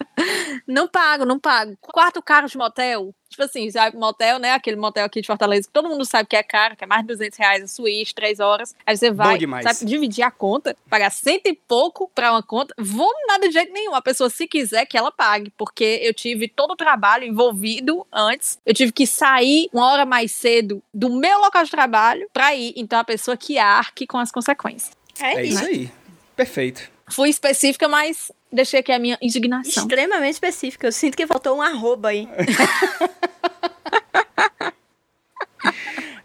[0.67, 1.77] Não pago, não pago.
[1.81, 3.15] Quarto caro de motel.
[3.29, 4.53] Tipo assim, sabe, motel, né?
[4.53, 7.03] Aquele motel aqui de Fortaleza que todo mundo sabe que é caro, que é mais
[7.03, 8.75] de 200 reais a suíte, três horas.
[8.87, 9.65] Aí você vai, demais.
[9.65, 12.73] sabe, dividir a conta, pagar cento e pouco pra uma conta.
[12.79, 13.95] Vou nada de jeito nenhum.
[13.95, 15.53] A pessoa, se quiser, que ela pague.
[15.59, 18.59] Porque eu tive todo o trabalho envolvido antes.
[18.65, 22.73] Eu tive que sair uma hora mais cedo do meu local de trabalho pra ir.
[22.77, 24.97] Então a pessoa que arque com as consequências.
[25.21, 25.59] É, É isso.
[25.59, 25.91] isso aí.
[26.37, 26.95] Perfeito.
[27.11, 29.83] Fui específica, mas deixei aqui a minha indignação.
[29.85, 30.87] Extremamente específico.
[30.87, 32.29] Eu sinto que faltou um arroba aí.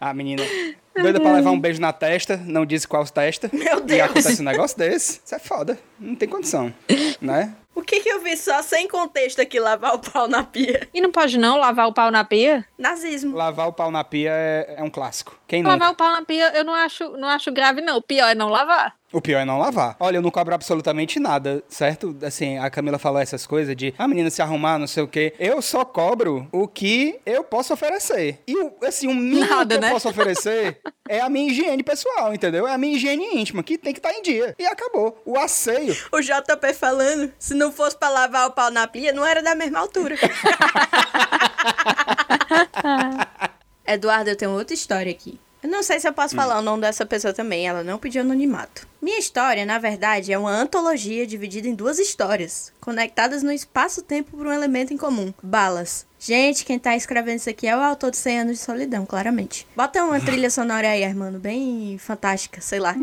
[0.00, 0.42] A menina
[0.94, 3.48] doida pra levar um beijo na testa, não disse qual testa.
[3.52, 4.00] Meu E Deus.
[4.02, 5.20] acontece um negócio desse.
[5.24, 5.78] Isso é foda.
[5.98, 6.72] Não tem condição.
[7.20, 7.54] Né?
[7.80, 10.86] O que que eu vi só sem contexto aqui, lavar o pau na pia?
[10.92, 12.64] E não pode não lavar o pau na pia?
[12.76, 13.34] Nazismo.
[13.36, 15.38] Lavar o pau na pia é, é um clássico.
[15.48, 15.72] Quem nunca?
[15.76, 17.96] Lavar o pau na pia eu não acho, não acho grave, não.
[17.96, 18.94] O pior é não lavar.
[19.12, 19.96] O pior é não lavar.
[19.98, 22.16] Olha, eu não cobro absolutamente nada, certo?
[22.22, 25.34] Assim, a Camila falou essas coisas de a menina se arrumar, não sei o quê.
[25.36, 28.38] Eu só cobro o que eu posso oferecer.
[28.46, 29.88] E, o- assim, o mínimo Nada, que né?
[29.88, 32.68] eu posso oferecer é a minha higiene pessoal, entendeu?
[32.68, 34.54] É a minha higiene íntima, que tem que estar em dia.
[34.56, 35.20] E acabou.
[35.26, 35.96] O asseio.
[36.12, 39.54] O JP falando, se não fosse pra lavar o pau na pia, não era da
[39.54, 40.16] mesma altura.
[43.86, 45.38] Eduardo, eu tenho outra história aqui.
[45.62, 48.22] Eu não sei se eu posso falar o nome dessa pessoa também, ela não pediu
[48.22, 48.88] anonimato.
[49.00, 54.46] Minha história, na verdade, é uma antologia dividida em duas histórias, conectadas no espaço-tempo por
[54.46, 56.06] um elemento em comum: balas.
[56.18, 59.66] Gente, quem tá escrevendo isso aqui é o autor de 100 anos de solidão, claramente.
[59.76, 62.94] Bota uma trilha sonora aí, Armando, bem fantástica, sei lá.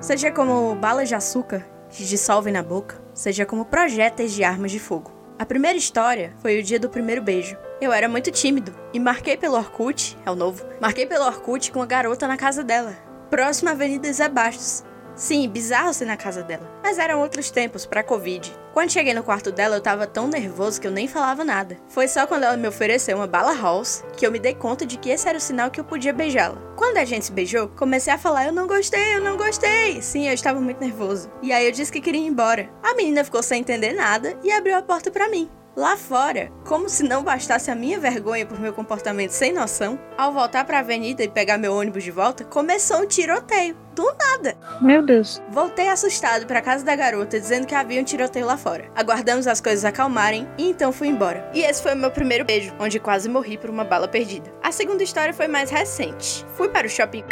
[0.00, 4.78] Seja como balas de açúcar que dissolvem na boca, seja como projéteis de armas de
[4.78, 5.10] fogo.
[5.36, 7.56] A primeira história foi o dia do primeiro beijo.
[7.80, 11.80] Eu era muito tímido e marquei pelo Orkut, é o novo, marquei pelo Orkut com
[11.80, 12.96] uma garota na casa dela,
[13.28, 14.84] próxima à Avenida Zé Bastos.
[15.18, 16.70] Sim, bizarro ser na casa dela.
[16.80, 18.54] Mas eram outros tempos, pra Covid.
[18.72, 21.76] Quando cheguei no quarto dela, eu tava tão nervoso que eu nem falava nada.
[21.88, 24.96] Foi só quando ela me ofereceu uma bala Halls que eu me dei conta de
[24.96, 26.56] que esse era o sinal que eu podia beijá-la.
[26.76, 30.00] Quando a gente se beijou, comecei a falar: Eu não gostei, eu não gostei.
[30.00, 31.28] Sim, eu estava muito nervoso.
[31.42, 32.70] E aí eu disse que queria ir embora.
[32.80, 35.50] A menina ficou sem entender nada e abriu a porta pra mim.
[35.78, 40.32] Lá fora, como se não bastasse a minha vergonha por meu comportamento sem noção, ao
[40.32, 43.76] voltar pra avenida e pegar meu ônibus de volta, começou um tiroteio.
[43.94, 44.56] Do nada.
[44.80, 45.40] Meu Deus.
[45.50, 48.90] Voltei assustado pra casa da garota, dizendo que havia um tiroteio lá fora.
[48.96, 51.48] Aguardamos as coisas acalmarem e então fui embora.
[51.54, 54.52] E esse foi o meu primeiro beijo, onde quase morri por uma bala perdida.
[54.60, 56.44] A segunda história foi mais recente.
[56.56, 57.22] Fui para o shopping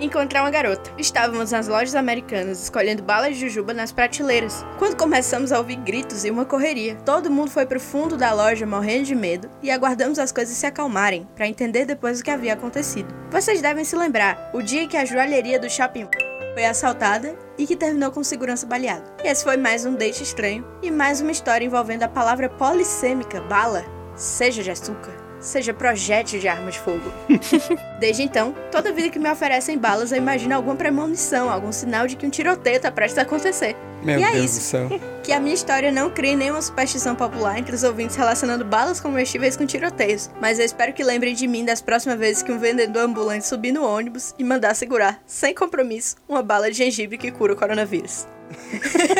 [0.00, 0.90] encontrar uma garota.
[0.98, 6.24] Estávamos nas lojas americanas escolhendo balas de jujuba nas prateleiras, quando começamos a ouvir gritos
[6.24, 6.96] e uma correria.
[7.04, 10.66] Todo mundo foi pro fundo da loja morrendo de medo e aguardamos as coisas se
[10.66, 13.14] acalmarem para entender depois o que havia acontecido.
[13.30, 16.08] Vocês devem se lembrar, o dia que a joalheria do shopping
[16.54, 19.04] foi assaltada e que terminou com segurança baleado.
[19.22, 23.84] Esse foi mais um date estranho e mais uma história envolvendo a palavra polissêmica, bala,
[24.16, 27.10] seja de açúcar, seja projétil de arma de fogo.
[27.98, 32.16] Desde então, toda vida que me oferecem balas, eu imagino alguma premonição, algum sinal de
[32.16, 33.74] que um tiroteio tá prestes a acontecer.
[34.02, 34.58] Meu E é Deus isso.
[34.58, 35.00] do céu.
[35.22, 39.54] Que a minha história não crie nenhuma superstição popular entre os ouvintes relacionando balas comestíveis
[39.56, 43.02] com tiroteios, mas eu espero que lembrem de mim das próximas vezes que um vendedor
[43.04, 47.52] ambulante subir no ônibus e mandar segurar, sem compromisso, uma bala de gengibre que cura
[47.52, 48.26] o coronavírus.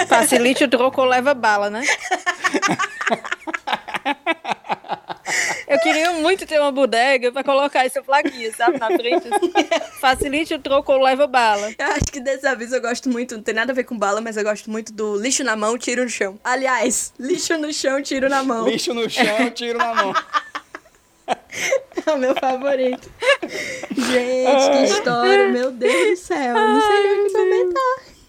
[0.09, 1.83] Facilite o troco ou leva bala, né?
[5.71, 9.29] Eu queria muito ter uma bodega pra colocar essa plaquinha, sabe, na frente.
[10.01, 11.73] Facilite o troco ou leva bala.
[11.79, 14.21] Eu acho que desse aviso eu gosto muito, não tem nada a ver com bala,
[14.21, 16.41] mas eu gosto muito do lixo na mão, tiro no chão.
[16.43, 18.69] Aliás, lixo no chão, tiro na mão.
[18.69, 20.13] Lixo no chão, tiro na mão.
[22.07, 23.09] É o meu favorito.
[23.93, 26.55] Gente, que história, meu Deus do céu.
[26.55, 28.20] Não sei nem o que comentar.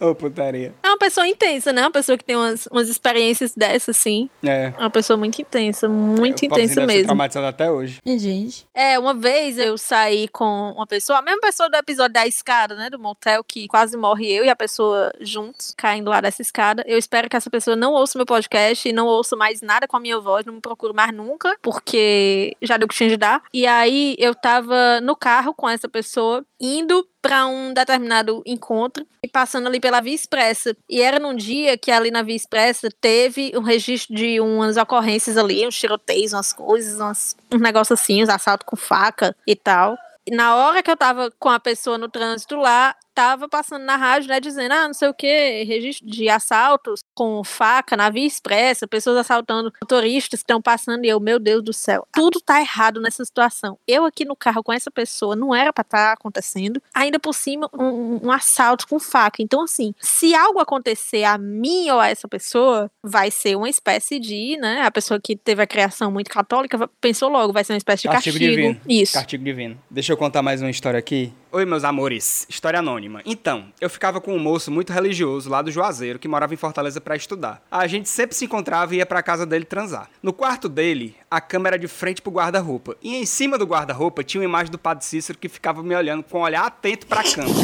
[0.00, 0.74] Ô, putaria.
[0.82, 1.82] É uma pessoa intensa, né?
[1.82, 4.28] Uma pessoa que tem umas, umas experiências dessas, assim.
[4.42, 4.72] É.
[4.76, 7.04] É uma pessoa muito intensa, muito intensa deve mesmo.
[7.04, 8.00] traumatizado até hoje.
[8.04, 12.12] E, gente, É, uma vez eu saí com uma pessoa, a mesma pessoa do episódio
[12.12, 12.90] da escada, né?
[12.90, 16.84] Do motel, que quase morre eu e a pessoa juntos, caindo lá dessa escada.
[16.86, 19.96] Eu espero que essa pessoa não ouça meu podcast e não ouça mais nada com
[19.96, 23.16] a minha voz, não me procure mais nunca, porque já deu o que tinha de
[23.16, 23.42] dar.
[23.52, 29.26] E aí eu tava no carro com essa pessoa, indo pra um determinado encontro e
[29.26, 30.76] passando ali pela Via Expressa.
[30.86, 35.38] E era num dia que ali na Via Expressa teve um registro de umas ocorrências
[35.38, 39.96] ali, uns tiroteios, umas coisas, umas, uns negócios assim, uns assaltos com faca e tal.
[40.26, 43.96] E na hora que eu tava com a pessoa no trânsito lá, tava passando na
[43.96, 48.26] rádio, né, dizendo, ah, não sei o que, registro de assaltos com faca na via
[48.26, 52.60] expressa, pessoas assaltando motoristas que estão passando, e eu, meu Deus do céu, tudo tá
[52.60, 53.78] errado nessa situação.
[53.86, 57.34] Eu aqui no carro com essa pessoa, não era pra estar tá acontecendo, ainda por
[57.34, 59.42] cima, um, um assalto com faca.
[59.42, 64.18] Então, assim, se algo acontecer a mim ou a essa pessoa, vai ser uma espécie
[64.18, 67.78] de, né, a pessoa que teve a criação muito católica, pensou logo, vai ser uma
[67.78, 68.34] espécie de castigo.
[68.34, 68.80] Castigo divino.
[68.88, 69.12] Isso.
[69.12, 69.78] Castigo divino.
[69.88, 71.32] Deixa eu contar mais uma história aqui.
[71.54, 72.44] Oi, meus amores.
[72.48, 73.22] História anônima.
[73.24, 77.00] Então, eu ficava com um moço muito religioso lá do Juazeiro que morava em Fortaleza
[77.00, 77.62] para estudar.
[77.70, 80.10] A gente sempre se encontrava e ia pra casa dele transar.
[80.20, 82.96] No quarto dele, a cama era de frente pro guarda-roupa.
[83.00, 86.24] E em cima do guarda-roupa tinha uma imagem do Padre Cícero que ficava me olhando
[86.24, 87.54] com um olhar atento pra cama.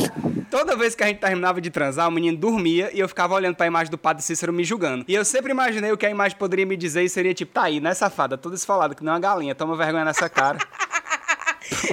[0.49, 3.57] Toda vez que a gente terminava de transar, o menino dormia e eu ficava olhando
[3.57, 5.05] pra imagem do Padre Cícero me julgando.
[5.09, 7.63] E eu sempre imaginei o que a imagem poderia me dizer e seria tipo, tá
[7.63, 8.39] aí, né, safada?
[8.39, 10.59] Toda esfolada, que não é uma galinha, toma vergonha nessa cara.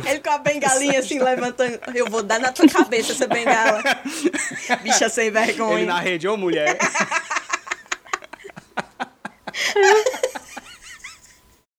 [0.06, 1.80] Ele com a bengalinha assim, levantando.
[1.94, 3.82] Eu vou dar na tua cabeça essa bengala.
[4.82, 5.78] Bicha sem vergonha.
[5.78, 6.78] Ele na rede, ô mulher.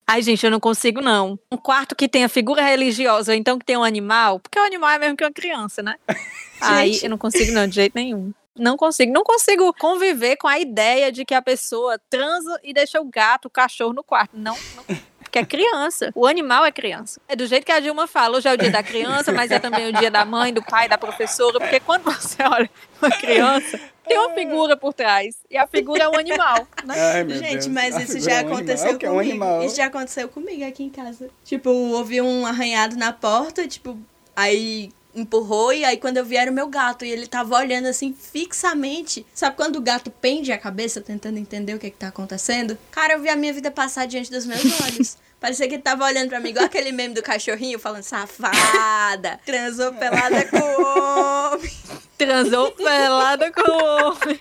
[0.07, 1.37] Ai, gente, eu não consigo, não.
[1.51, 4.89] Um quarto que tenha figura religiosa, ou então que tenha um animal, porque o animal
[4.89, 5.95] é mesmo que uma criança, né?
[6.59, 8.33] Aí eu não consigo, não, de jeito nenhum.
[8.57, 9.13] Não consigo.
[9.13, 13.45] Não consigo conviver com a ideia de que a pessoa transa e deixa o gato,
[13.45, 14.31] o cachorro no quarto.
[14.33, 14.97] Não, não
[15.29, 16.11] porque é criança.
[16.15, 17.21] O animal é criança.
[17.27, 19.59] É do jeito que a Dilma fala, hoje é o dia da criança, mas é
[19.59, 23.79] também o dia da mãe, do pai, da professora, porque quando você olha uma criança,
[24.07, 25.35] tem uma figura por trás.
[25.49, 26.67] E a figura é um animal.
[26.83, 26.95] Né?
[26.97, 27.67] Ai, Gente, Deus.
[27.67, 29.31] mas A isso já é um aconteceu animal, que é um comigo.
[29.31, 29.63] animal.
[29.63, 31.29] Isso já aconteceu comigo aqui em casa.
[31.45, 33.97] Tipo, houve um arranhado na porta, tipo,
[34.35, 34.89] aí
[35.19, 38.13] empurrou e aí quando eu vi era o meu gato e ele tava olhando assim
[38.13, 39.25] fixamente.
[39.33, 42.77] Sabe quando o gato pende a cabeça tentando entender o que que tá acontecendo?
[42.91, 45.17] Cara, eu vi a minha vida passar diante dos meus olhos.
[45.39, 49.93] Parecia que ele tava olhando pra mim igual aquele meme do cachorrinho falando safada, transou
[49.93, 51.71] pelada com o homem.
[52.19, 54.39] Transou pelada com o homem.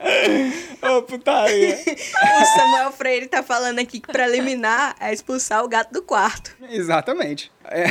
[0.82, 1.76] Ô, putaria.
[1.76, 6.56] O Samuel Freire tá falando aqui que preliminar é expulsar o gato do quarto.
[6.70, 7.52] Exatamente.
[7.64, 7.88] É.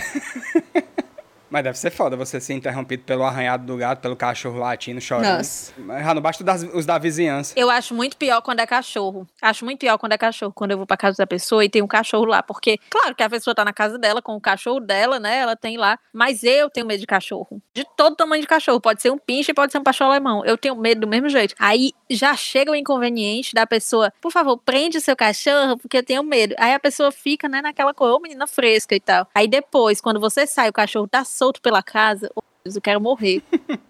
[1.49, 5.37] Mas deve ser foda você ser interrompido pelo arranhado do gato, pelo cachorro latindo, chorando.
[5.37, 5.73] Nossa.
[6.03, 7.53] Já não basta das- os da vizinhança.
[7.55, 9.27] Eu acho muito pior quando é cachorro.
[9.41, 10.51] Acho muito pior quando é cachorro.
[10.53, 12.43] Quando eu vou pra casa da pessoa e tem um cachorro lá.
[12.43, 15.37] Porque, claro que a pessoa tá na casa dela com o cachorro dela, né?
[15.37, 15.97] Ela tem lá.
[16.13, 17.61] Mas eu tenho medo de cachorro.
[17.73, 18.81] De todo tamanho de cachorro.
[18.81, 20.43] Pode ser um pinche, pode ser um pastor alemão.
[20.45, 21.55] Eu tenho medo do mesmo jeito.
[21.59, 24.11] Aí já chega o inconveniente da pessoa.
[24.21, 26.55] Por favor, prende o seu cachorro, porque eu tenho medo.
[26.57, 29.27] Aí a pessoa fica, né, naquela ô menina fresca e tal.
[29.33, 32.29] Aí depois, quando você sai, o cachorro tá solto pela casa.
[32.63, 33.41] Deus, eu quero morrer.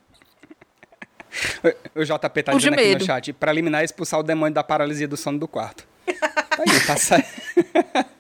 [1.94, 5.08] O JP tá dizendo aqui no chat, pra eliminar e expulsar o demônio da paralisia
[5.08, 5.88] do sono do quarto.
[6.08, 7.30] Aí, tá certo.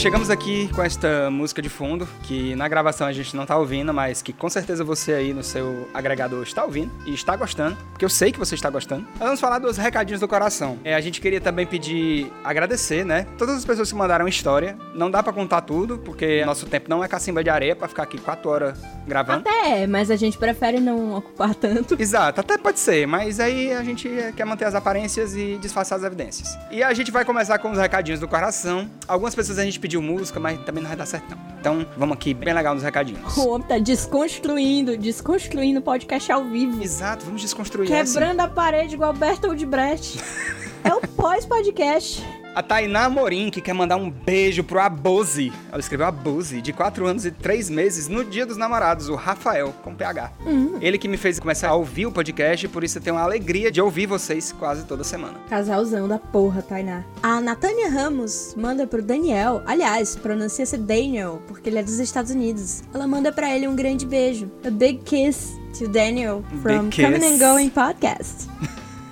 [0.00, 3.92] chegamos aqui com esta música de fundo, que na gravação a gente não tá ouvindo,
[3.92, 8.02] mas que com certeza você aí no seu agregador está ouvindo e está gostando, porque
[8.02, 9.02] eu sei que você está gostando.
[9.18, 10.78] Nós vamos falar dos recadinhos do coração.
[10.84, 13.26] É, a gente queria também pedir, agradecer, né?
[13.36, 14.74] Todas as pessoas que mandaram história.
[14.94, 18.04] Não dá pra contar tudo, porque nosso tempo não é cacimba de areia pra ficar
[18.04, 19.46] aqui quatro horas gravando.
[19.46, 22.00] Até é, mas a gente prefere não ocupar tanto.
[22.00, 26.04] Exato, até pode ser, mas aí a gente quer manter as aparências e disfarçar as
[26.04, 26.56] evidências.
[26.70, 28.88] E a gente vai começar com os recadinhos do coração.
[29.06, 31.38] Algumas pessoas a gente pediu música, mas também não vai dar certo não.
[31.60, 33.36] Então, vamos aqui, bem legal nos recadinhos.
[33.36, 36.82] O homem tá desconstruindo, desconstruindo o podcast ao vivo.
[36.82, 38.18] Exato, vamos desconstruir essa.
[38.18, 40.18] Quebrando a parede igual Bertold Brecht.
[40.82, 42.24] É o pós-podcast.
[42.52, 45.52] A Tainá Amorim, que quer mandar um beijo pro Abose.
[45.70, 49.72] Ela escreveu Abose, de 4 anos e 3 meses, no dia dos namorados, o Rafael,
[49.84, 50.32] com PH.
[50.80, 53.70] Ele que me fez começar a ouvir o podcast, por isso eu tenho a alegria
[53.70, 55.38] de ouvir vocês quase toda semana.
[55.48, 57.04] Casalzão da porra, Tainá.
[57.22, 59.62] A Natânia Ramos manda pro Daniel.
[59.64, 62.82] Aliás, pronuncia-se Daniel, porque ele é dos Estados Unidos.
[62.92, 64.50] Ela manda pra ele um grande beijo.
[64.66, 68.48] A big kiss to Daniel from Coming and Going Podcast.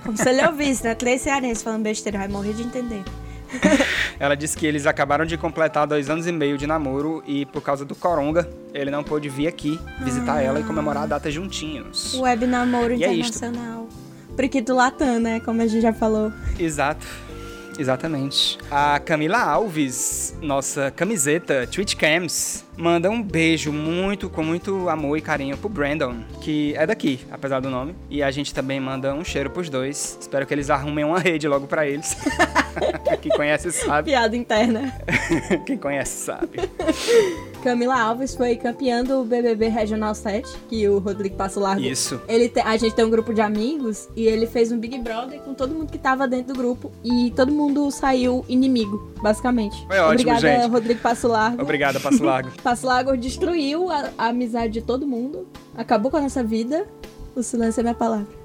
[0.03, 0.95] Como se ele ouvisse, né?
[0.95, 3.03] Três cearenses falando besteira, vai morrer de entender.
[4.19, 7.61] Ela disse que eles acabaram de completar dois anos e meio de namoro e por
[7.61, 12.13] causa do coronga, ele não pôde vir aqui visitar ela e comemorar a data juntinhos.
[12.15, 13.37] Web namoro E é isto.
[13.37, 13.87] internacional.
[14.35, 15.39] Priquito Latam, né?
[15.39, 16.31] Como a gente já falou.
[16.57, 17.05] Exato.
[17.79, 18.57] Exatamente.
[18.69, 25.21] A Camila Alves, nossa camiseta Twitch Cams, manda um beijo muito, com muito amor e
[25.21, 27.95] carinho pro Brandon, que é daqui, apesar do nome.
[28.09, 30.17] E a gente também manda um cheiro pros dois.
[30.19, 32.17] Espero que eles arrumem uma rede logo pra eles.
[33.21, 34.11] Quem conhece sabe.
[34.11, 34.93] Piada interna.
[35.65, 36.59] Quem conhece sabe.
[37.63, 41.81] Camila Alves foi campeã do BBB Regional 7, que o Rodrigo Passo Largo.
[41.81, 42.19] Isso.
[42.27, 45.39] Ele te- a gente tem um grupo de amigos e ele fez um Big Brother
[45.41, 49.75] com todo mundo que tava dentro do grupo e todo mundo saiu inimigo, basicamente.
[49.87, 50.71] Foi ótimo, Obrigada, gente.
[50.71, 51.61] Rodrigo Passo Largo.
[51.61, 52.49] Obrigado, Passo Largo.
[52.63, 56.85] Passo Largo destruiu a, a amizade de todo mundo, acabou com a nossa vida.
[57.35, 58.38] O silêncio é minha palavra.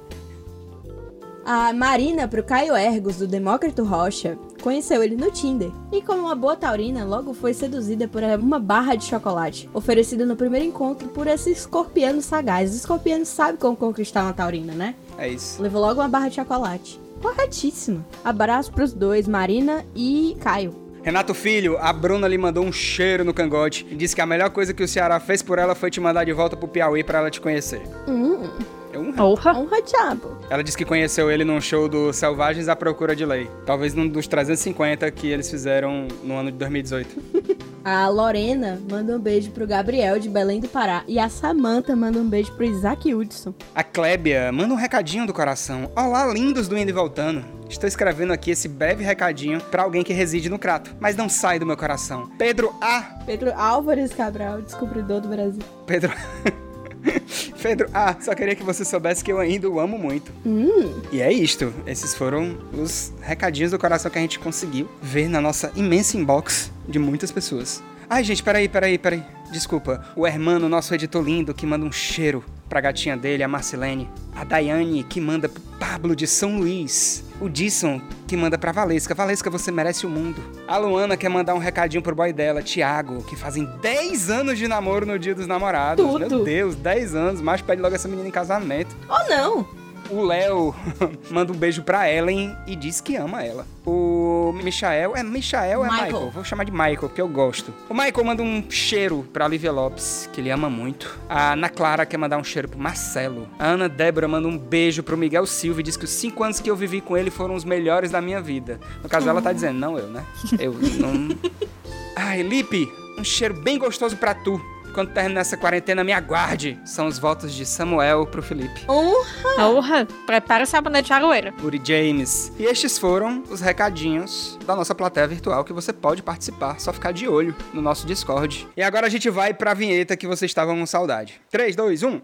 [1.46, 5.70] A Marina, pro Caio Ergos, do Demócrito Rocha, conheceu ele no Tinder.
[5.92, 10.36] E como uma boa taurina, logo foi seduzida por uma barra de chocolate, oferecida no
[10.36, 12.72] primeiro encontro por esse escorpiano sagaz.
[12.72, 14.94] O escorpiano sabe como conquistar uma taurina, né?
[15.18, 15.60] É isso.
[15.60, 16.98] Levou logo uma barra de chocolate.
[17.20, 18.02] Corretíssimo.
[18.24, 20.74] Abraço pros dois, Marina e Caio.
[21.02, 24.48] Renato Filho, a Bruna lhe mandou um cheiro no cangote e disse que a melhor
[24.48, 27.18] coisa que o Ceará fez por ela foi te mandar de volta pro Piauí pra
[27.18, 27.82] ela te conhecer.
[28.08, 28.48] Hum,
[28.90, 29.52] É um Porra.
[29.52, 30.33] honra diabo.
[30.50, 33.50] Ela disse que conheceu ele num show do Selvagens à Procura de Lei.
[33.64, 37.64] Talvez num dos 350 que eles fizeram no ano de 2018.
[37.84, 41.04] A Lorena manda um beijo pro Gabriel de Belém do Pará.
[41.06, 43.52] E a Samantha manda um beijo pro Isaac Hudson.
[43.74, 45.90] A Clébia manda um recadinho do coração.
[45.94, 47.44] Olá, lindos do Indo e Voltando.
[47.68, 51.58] Estou escrevendo aqui esse breve recadinho pra alguém que reside no Crato, mas não sai
[51.58, 52.30] do meu coração.
[52.38, 53.02] Pedro A.
[53.26, 55.62] Pedro Álvares Cabral, descobridor do Brasil.
[55.86, 56.10] Pedro.
[57.62, 58.16] Pedro A.
[58.20, 60.32] Só queria que você soubesse que eu ainda o amo muito.
[60.44, 61.72] Hum, E é isto.
[61.86, 66.70] Esses foram os recadinhos do coração que a gente conseguiu ver na nossa imensa inbox
[66.88, 67.82] de muitas pessoas.
[68.08, 69.22] Ai, gente, peraí, peraí, peraí.
[69.50, 70.04] Desculpa.
[70.16, 74.08] O Hermano, nosso editor lindo, que manda um cheiro pra gatinha dele, a Marcelene.
[74.34, 77.24] A Daiane, que manda pro Pablo de São Luís.
[77.40, 79.14] O Disson, que manda pra Valesca.
[79.14, 80.42] Valesca, você merece o mundo.
[80.66, 84.66] A Luana quer mandar um recadinho pro boy dela, Thiago, que fazem 10 anos de
[84.66, 86.04] namoro no dia dos namorados.
[86.04, 86.28] Tudo.
[86.28, 87.40] Meu Deus, 10 anos.
[87.40, 88.96] Mas pede logo essa menina em casamento.
[89.08, 89.83] ou não?
[90.14, 90.72] O Léo
[91.28, 93.66] manda um beijo pra Ellen e diz que ama ela.
[93.84, 96.04] O Michael, é Michael é Michael.
[96.06, 96.30] Michael?
[96.30, 97.74] Vou chamar de Michael, porque eu gosto.
[97.90, 101.18] O Michael manda um cheiro pra Lívia Lopes, que ele ama muito.
[101.28, 103.48] A Ana Clara quer mandar um cheiro pro Marcelo.
[103.58, 106.60] A Ana Débora manda um beijo pro Miguel Silva e diz que os cinco anos
[106.60, 108.78] que eu vivi com ele foram os melhores da minha vida.
[109.02, 110.24] No caso, ela tá dizendo, não eu, né?
[110.60, 111.36] Eu não...
[112.14, 114.60] Ai, Lipe, um cheiro bem gostoso pra tu.
[114.94, 116.78] Quando terminar essa quarentena, me aguarde.
[116.84, 118.86] São os votos de Samuel pro Felipe.
[118.86, 120.06] Porra.
[120.24, 121.52] Prepara o sabonete de aroeira.
[121.60, 122.52] Uri James.
[122.56, 127.12] E estes foram os recadinhos da nossa plateia virtual que você pode participar, só ficar
[127.12, 128.68] de olho no nosso Discord.
[128.76, 131.40] E agora a gente vai pra vinheta que vocês estavam com saudade.
[131.50, 132.20] 3, 2, 1.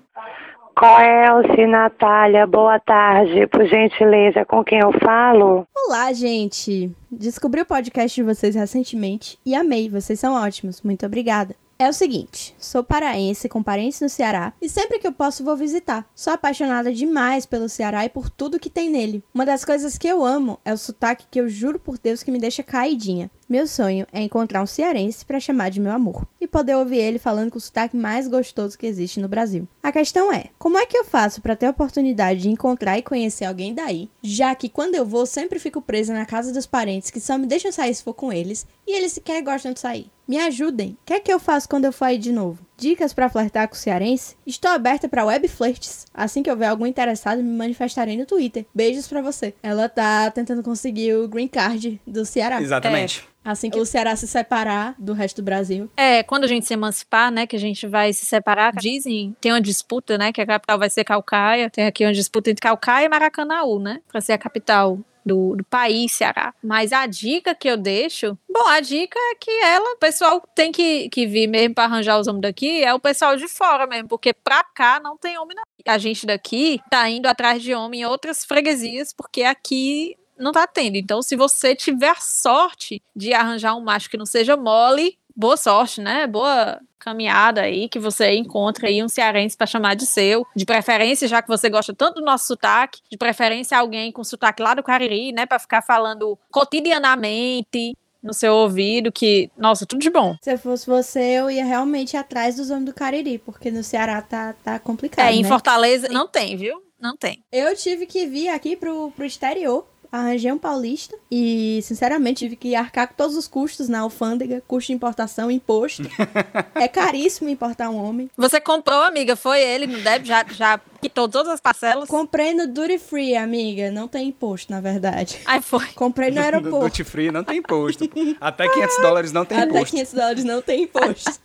[0.77, 3.49] Coelce, Natália, boa tarde.
[3.49, 5.67] Por gentileza, com quem eu falo?
[5.87, 6.91] Olá, gente!
[7.11, 11.57] Descobri o podcast de vocês recentemente e amei, vocês são ótimos, muito obrigada.
[11.81, 15.57] É o seguinte, sou paraense com parentes no Ceará e sempre que eu posso vou
[15.57, 16.07] visitar.
[16.15, 19.25] Sou apaixonada demais pelo Ceará e por tudo que tem nele.
[19.33, 22.31] Uma das coisas que eu amo é o sotaque que eu juro por Deus que
[22.31, 23.31] me deixa caidinha.
[23.51, 27.19] Meu sonho é encontrar um cearense para chamar de meu amor e poder ouvir ele
[27.19, 29.67] falando com o sotaque mais gostoso que existe no Brasil.
[29.83, 33.03] A questão é, como é que eu faço para ter a oportunidade de encontrar e
[33.03, 37.11] conhecer alguém daí, já que quando eu vou sempre fico presa na casa dos parentes
[37.11, 40.07] que só me deixam sair se for com eles e eles sequer gostam de sair.
[40.29, 40.91] Me ajudem.
[40.91, 42.65] O que é que eu faço quando eu for aí de novo?
[42.81, 44.35] Dicas para flertar com o cearense?
[44.47, 46.07] Estou aberta para web flirts.
[46.15, 48.65] Assim que houver algum interessado, me manifestarei no Twitter.
[48.75, 49.53] Beijos pra você.
[49.63, 52.59] Ela tá tentando conseguir o green card do Ceará.
[52.61, 53.29] Exatamente.
[53.45, 55.91] Assim que o Ceará se separar do resto do Brasil.
[55.97, 59.53] É, quando a gente se emancipar, né, que a gente vai se separar, dizem, tem
[59.53, 63.07] uma disputa, né, que a capital vai ser Calcaia, tem aqui uma disputa entre Calcaia
[63.07, 66.55] e Maracanaú, né, pra ser a capital do, do país, Ceará.
[66.63, 70.73] Mas a dica que eu deixo, bom, a dica é que ela, o pessoal tem
[70.73, 74.09] que, que vir mesmo pra arranjar os homens daqui, é o pessoal de fora mesmo,
[74.09, 75.63] porque pra cá não tem homem não.
[75.87, 80.67] A gente daqui tá indo atrás de homem em outras freguesias, porque aqui não tá
[80.67, 80.97] tendo.
[80.97, 86.01] Então, se você tiver sorte de arranjar um macho que não seja mole, boa sorte,
[86.01, 86.27] né?
[86.27, 90.47] Boa caminhada aí, que você encontre aí um cearense para chamar de seu.
[90.55, 94.63] De preferência, já que você gosta tanto do nosso sotaque, de preferência alguém com sotaque
[94.63, 95.47] lá do Cariri, né?
[95.47, 100.37] Para ficar falando cotidianamente no seu ouvido, que, nossa, tudo de bom.
[100.43, 104.21] Se eu fosse você, eu ia realmente atrás dos homens do Cariri, porque no Ceará
[104.21, 105.27] tá, tá complicado.
[105.27, 105.49] É, em né?
[105.49, 106.83] Fortaleza não tem, viu?
[107.01, 107.43] Não tem.
[107.51, 109.87] Eu tive que vir aqui pro, pro exterior.
[110.13, 114.89] Arranjei um paulista e, sinceramente, tive que arcar com todos os custos na alfândega, custo
[114.89, 116.03] de importação, imposto.
[116.75, 118.29] é caríssimo importar um homem.
[118.37, 122.09] Você comprou, amiga, foi ele no débito, já, já quitou todas as parcelas.
[122.09, 123.91] Comprei no Duty Free, amiga.
[123.93, 125.39] Não tem imposto, na verdade.
[125.47, 125.87] Aí foi.
[125.95, 126.87] Comprei no aeroporto.
[126.87, 128.11] Duty Free não tem imposto.
[128.41, 129.91] Até 500 dólares não tem Até imposto.
[129.91, 131.41] 500 dólares não tem imposto.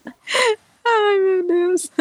[0.83, 1.91] Ai, meu Deus.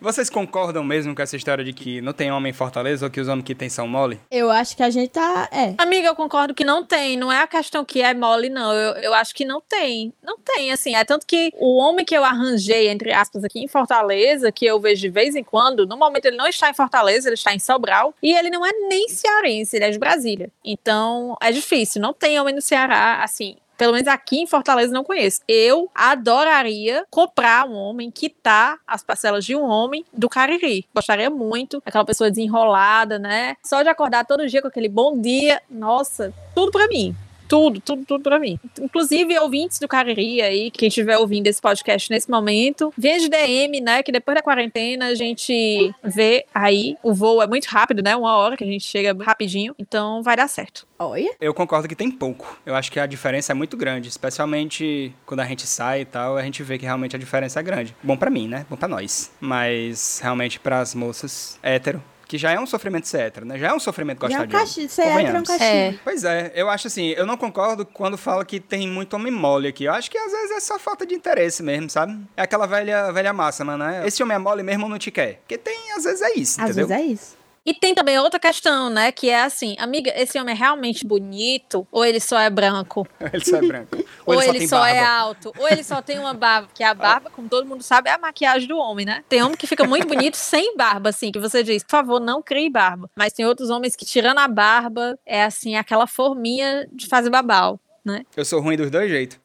[0.00, 3.20] Vocês concordam mesmo com essa história de que não tem homem em Fortaleza ou que
[3.20, 4.18] os homens que tem são mole?
[4.30, 5.48] Eu acho que a gente tá.
[5.52, 5.74] É.
[5.76, 7.18] Amiga, eu concordo que não tem.
[7.18, 8.72] Não é a questão que é mole, não.
[8.72, 10.12] Eu, eu acho que não tem.
[10.22, 10.94] Não tem, assim.
[10.94, 14.80] É tanto que o homem que eu arranjei, entre aspas, aqui em Fortaleza, que eu
[14.80, 17.58] vejo de vez em quando, no momento ele não está em Fortaleza, ele está em
[17.58, 18.14] Sobral.
[18.22, 20.50] E ele não é nem cearense, ele é de Brasília.
[20.64, 22.00] Então, é difícil.
[22.00, 23.56] Não tem homem no Ceará, assim.
[23.80, 25.40] Pelo menos aqui em Fortaleza não conheço.
[25.48, 30.84] Eu adoraria comprar um homem, quitar as parcelas de um homem do Cariri.
[30.94, 31.82] Gostaria muito.
[31.86, 33.56] Aquela pessoa desenrolada, né?
[33.64, 35.62] Só de acordar todo dia com aquele bom dia.
[35.70, 37.16] Nossa, tudo pra mim.
[37.50, 38.60] Tudo, tudo, tudo pra mim.
[38.80, 43.80] Inclusive, ouvintes do Cariri aí, quem estiver ouvindo esse podcast nesse momento, venha de DM,
[43.80, 44.04] né?
[44.04, 46.96] Que depois da quarentena a gente vê aí.
[47.02, 48.14] O voo é muito rápido, né?
[48.14, 49.74] Uma hora que a gente chega rapidinho.
[49.76, 50.86] Então vai dar certo.
[50.96, 51.34] Olha.
[51.40, 52.56] Eu concordo que tem pouco.
[52.64, 56.36] Eu acho que a diferença é muito grande, especialmente quando a gente sai e tal,
[56.36, 57.96] a gente vê que realmente a diferença é grande.
[58.00, 58.64] Bom pra mim, né?
[58.70, 59.32] Bom pra nós.
[59.40, 63.58] Mas realmente pras moças hétero, que já é um sofrimento ser hétero, né?
[63.58, 64.64] Já é um sofrimento Já é gostar um de homem.
[64.64, 64.88] castigo.
[64.88, 65.64] Ser hétero é um castigo.
[65.64, 65.94] É.
[66.04, 69.66] Pois é, eu acho assim, eu não concordo quando fala que tem muito homem mole
[69.66, 69.82] aqui.
[69.82, 72.16] Eu acho que às vezes é só falta de interesse mesmo, sabe?
[72.36, 74.06] É aquela velha, velha massa, mano, né?
[74.06, 75.38] Esse homem é mole mesmo ou não te quer?
[75.40, 76.86] Porque tem, às vezes é isso, Às entendeu?
[76.86, 77.39] vezes é isso.
[77.64, 79.12] E tem também outra questão, né?
[79.12, 83.06] Que é assim, amiga, esse homem é realmente bonito ou ele só é branco?
[83.32, 84.04] ele só é branco.
[84.24, 85.52] Ou, ele só ele tem só, é alto?
[85.58, 86.68] Ou ele só tem uma barba?
[86.74, 89.22] Que a barba, como todo mundo sabe, é a maquiagem do homem, né?
[89.28, 92.42] Tem homem que fica muito bonito sem barba, assim, que você diz, por favor, não
[92.42, 93.10] crie barba.
[93.14, 97.78] Mas tem outros homens que, tirando a barba, é assim, aquela forminha de fazer babau.
[98.02, 98.24] Né?
[98.34, 99.38] Eu sou ruim dos dois jeitos.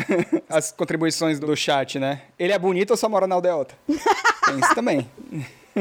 [0.48, 2.22] As contribuições do chat, né?
[2.38, 3.74] Ele é bonito ou só mora na aldeota?
[3.86, 5.06] Tem isso também.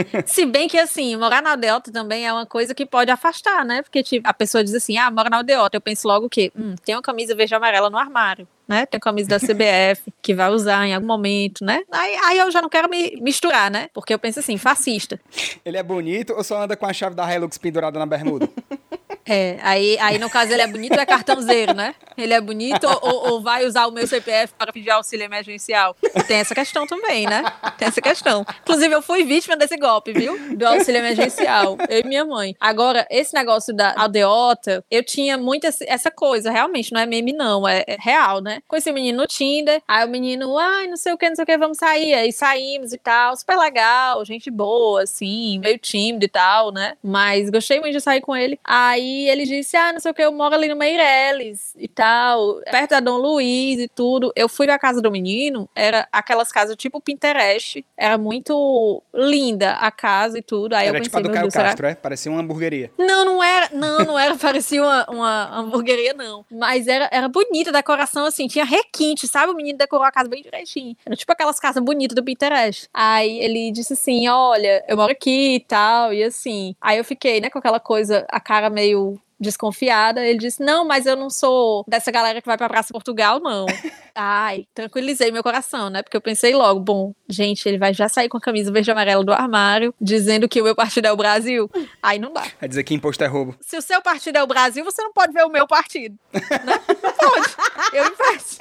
[0.25, 3.81] Se bem que, assim, morar na aldeota também é uma coisa que pode afastar, né?
[3.81, 5.77] Porque tipo, a pessoa diz assim, ah, mora na aldeota.
[5.77, 8.85] Eu penso logo que, hum, tem uma camisa verde e amarela no armário, né?
[8.85, 11.81] Tem uma camisa da CBF que vai usar em algum momento, né?
[11.91, 13.89] Aí, aí eu já não quero me misturar, né?
[13.93, 15.19] Porque eu penso assim, fascista.
[15.65, 18.49] Ele é bonito ou só anda com a chave da Hilux pendurada na bermuda?
[19.27, 21.93] É, aí, aí no caso ele é bonito ou é cartãozeiro, né?
[22.17, 25.95] Ele é bonito ou, ou- vai usar o meu CPF para pedir auxílio emergencial?
[26.27, 27.43] Tem essa questão também, né?
[27.77, 28.45] Tem essa questão.
[28.61, 30.55] Inclusive, eu fui vítima desse golpe, viu?
[30.55, 31.77] Do auxílio emergencial.
[31.89, 32.55] Eu e minha mãe.
[32.59, 37.67] Agora, esse negócio da aldeota, eu tinha muito essa coisa, realmente, não é meme, não,
[37.67, 38.59] é, é real, né?
[38.67, 41.43] Conheci o menino no Tinder, aí o menino, ai, não sei o que, não sei
[41.43, 42.13] o que, vamos sair.
[42.13, 46.95] Aí saímos e tal, super legal, gente boa, assim, meio tímido e tal, né?
[47.03, 48.59] Mas gostei muito de sair com ele.
[48.63, 52.61] Aí ele disse, ah, não sei o que, eu moro ali no Meireles e tal,
[52.69, 54.31] perto da Dom Luiz e tudo.
[54.35, 59.91] Eu fui na casa do menino, era aquelas casas tipo Pinterest, era muito linda a
[59.91, 60.73] casa e tudo.
[60.73, 61.95] Aí Era eu tipo a pensei, do Caio Deus, será Castro, é?
[61.95, 62.91] Parecia uma hamburgueria.
[62.97, 66.45] não, não era, não, não era, parecia uma, uma hamburgueria, não.
[66.51, 69.51] Mas era, era bonita a decoração, assim, tinha requinte, sabe?
[69.51, 70.95] O menino decorou a casa bem direitinho.
[71.05, 72.87] Era tipo aquelas casas bonitas do Pinterest.
[72.93, 76.75] Aí ele disse assim: olha, eu moro aqui e tal, e assim.
[76.81, 79.06] Aí eu fiquei, né, com aquela coisa, a cara meio
[79.39, 80.25] desconfiada.
[80.25, 83.65] Ele disse: Não, mas eu não sou dessa galera que vai pra Praça Portugal, não.
[84.15, 86.01] Ai, tranquilizei meu coração, né?
[86.01, 88.91] Porque eu pensei logo: Bom, gente, ele vai já sair com a camisa verde e
[88.91, 91.69] amarela do armário, dizendo que o meu partido é o Brasil.
[92.01, 93.55] Aí não dá Vai dizer que imposto é roubo.
[93.61, 96.17] se o seu partido é o Brasil, você não pode ver o meu partido.
[96.33, 96.81] Né?
[97.03, 97.55] Não pode.
[97.93, 98.59] Eu impeço.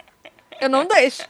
[0.61, 1.23] Eu não deixo.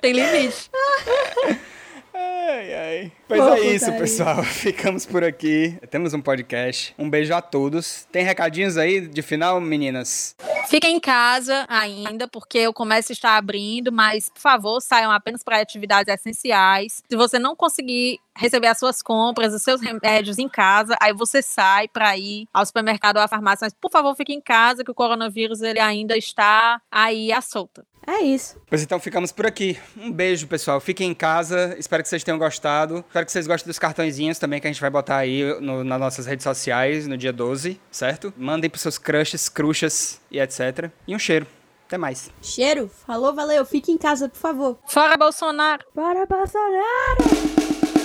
[0.00, 0.70] Tem limite.
[2.18, 3.12] Ai, ai.
[3.28, 4.00] Pois Pô, é isso, putaria.
[4.00, 4.42] pessoal.
[4.44, 5.78] Ficamos por aqui.
[5.90, 6.94] Temos um podcast.
[6.98, 8.06] Um beijo a todos.
[8.10, 10.34] Tem recadinhos aí de final, meninas?
[10.68, 15.60] Fiquem em casa ainda, porque o comércio está abrindo, mas, por favor, saiam apenas para
[15.60, 17.02] atividades essenciais.
[17.08, 21.42] Se você não conseguir receber as suas compras, os seus remédios em casa, aí você
[21.42, 23.66] sai para ir ao supermercado ou à farmácia.
[23.66, 27.84] Mas, por favor, fique em casa, que o coronavírus ele ainda está aí à solta.
[28.06, 28.56] É isso.
[28.68, 29.76] Pois então ficamos por aqui.
[29.96, 30.80] Um beijo, pessoal.
[30.80, 31.74] Fiquem em casa.
[31.78, 33.04] Espero que vocês tenham gostado.
[33.08, 35.98] Espero que vocês gostem dos cartõezinhos também que a gente vai botar aí no- nas
[35.98, 38.32] nossas redes sociais no dia 12, certo?
[38.36, 40.90] Mandem pros seus crushes, cruxas e etc.
[41.06, 41.46] E um cheiro.
[41.86, 42.30] Até mais.
[42.42, 42.88] Cheiro.
[43.06, 43.64] Falou, valeu.
[43.64, 44.78] Fique em casa, por favor.
[44.86, 45.84] Fora Bolsonaro!
[45.94, 47.95] Bora, Bolsonaro!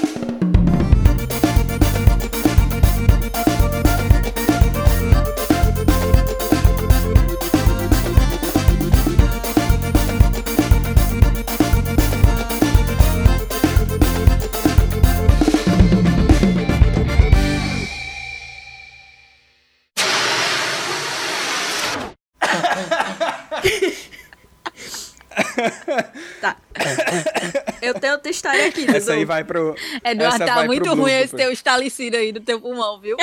[28.86, 28.98] Dudu.
[28.98, 29.76] Essa aí vai pro.
[30.04, 33.18] Eduardo, essa tá muito ruim esse teu estalecido aí do teu pulmão, viu?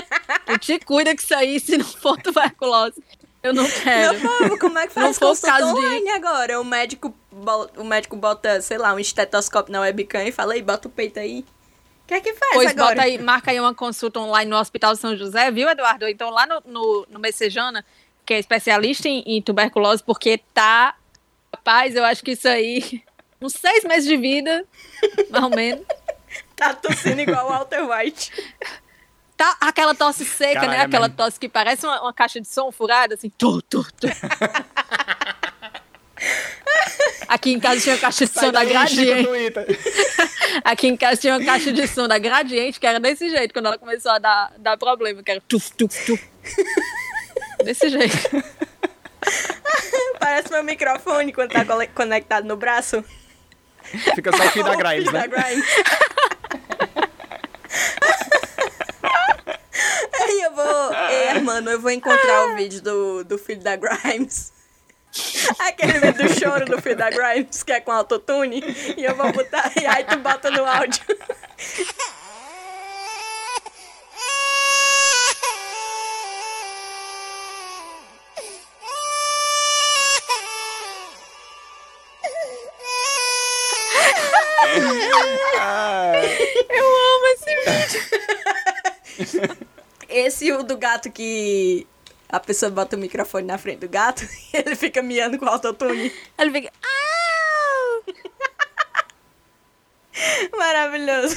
[0.46, 3.02] Tu te cuida que isso aí, se não for tuberculose.
[3.42, 4.18] Eu não quero.
[4.18, 6.60] Meu povo, como é que Não faz fosse consulta caso de- online agora?
[6.60, 7.14] O médico,
[7.76, 11.20] o médico bota, sei lá, um estetoscópio na webcam e fala, aí, bota o peito
[11.20, 11.44] aí.
[12.06, 12.96] que é que faz Pois agora?
[12.96, 16.04] bota aí, marca aí uma consulta online no Hospital São José, viu, Eduardo?
[16.04, 17.84] Ou Então lá no, no, no Messejana,
[18.26, 20.96] que é especialista em, em tuberculose, porque tá.
[21.54, 23.02] Rapaz, eu acho que isso aí.
[23.40, 24.64] Uns seis meses de vida,
[25.30, 25.84] mais ou menos.
[26.54, 28.32] Tá tossindo igual o Walter White.
[29.36, 30.84] Tá aquela tosse seca, Caralho, né?
[30.84, 31.16] Aquela mesmo.
[31.16, 33.30] tosse que parece uma, uma caixa de som furada, assim.
[33.30, 34.08] Tu, tu, tu.
[37.28, 39.78] Aqui em casa tinha uma caixa de som da daí, Chico Gradiente.
[40.64, 43.66] Aqui em casa tinha uma caixa de som da Gradiente, que era desse jeito, quando
[43.66, 46.28] ela começou a dar, dar problema, que era tuf, tuf, tuf.
[47.62, 48.18] Desse jeito.
[50.18, 51.64] Parece meu microfone quando tá
[51.94, 53.04] conectado no braço.
[54.14, 55.20] Fica só o fio da Grimes, né?
[55.20, 55.66] da Grimes.
[60.20, 60.92] Aí eu vou.
[61.10, 64.52] Ei, mano, eu vou encontrar o vídeo do, do filho da Grimes.
[65.58, 68.62] Aquele vídeo do choro do filho da Grimes, que é com autotune.
[68.96, 69.72] E eu vou botar.
[69.80, 71.02] E aí tu bota no áudio.
[90.48, 91.86] E o do gato que
[92.28, 94.22] a pessoa bota o microfone na frente do gato
[94.52, 96.12] e ele fica miando com autotune.
[96.38, 96.72] Ele fica.
[96.82, 98.02] "Ah!"
[100.56, 101.36] Maravilhoso.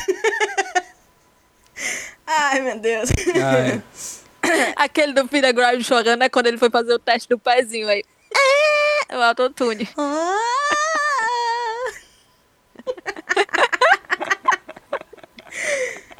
[2.26, 3.09] Ai, meu Deus.
[3.36, 3.57] Ah,
[4.47, 4.74] é.
[4.76, 8.03] Aquele do Peter Grimes chorando é quando ele foi fazer o teste do pezinho aí.
[8.34, 9.88] "Ah!" O autotune.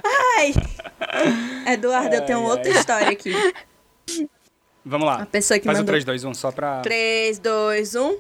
[0.04, 0.54] Ai.
[1.74, 3.34] Eduardo, eu tenho Ai, outra história aqui.
[4.84, 5.22] Vamos lá.
[5.22, 5.92] A pessoa que Faz mandou.
[5.94, 6.82] 3, 2, 1, só pra...
[6.82, 8.18] 3, 2, 1.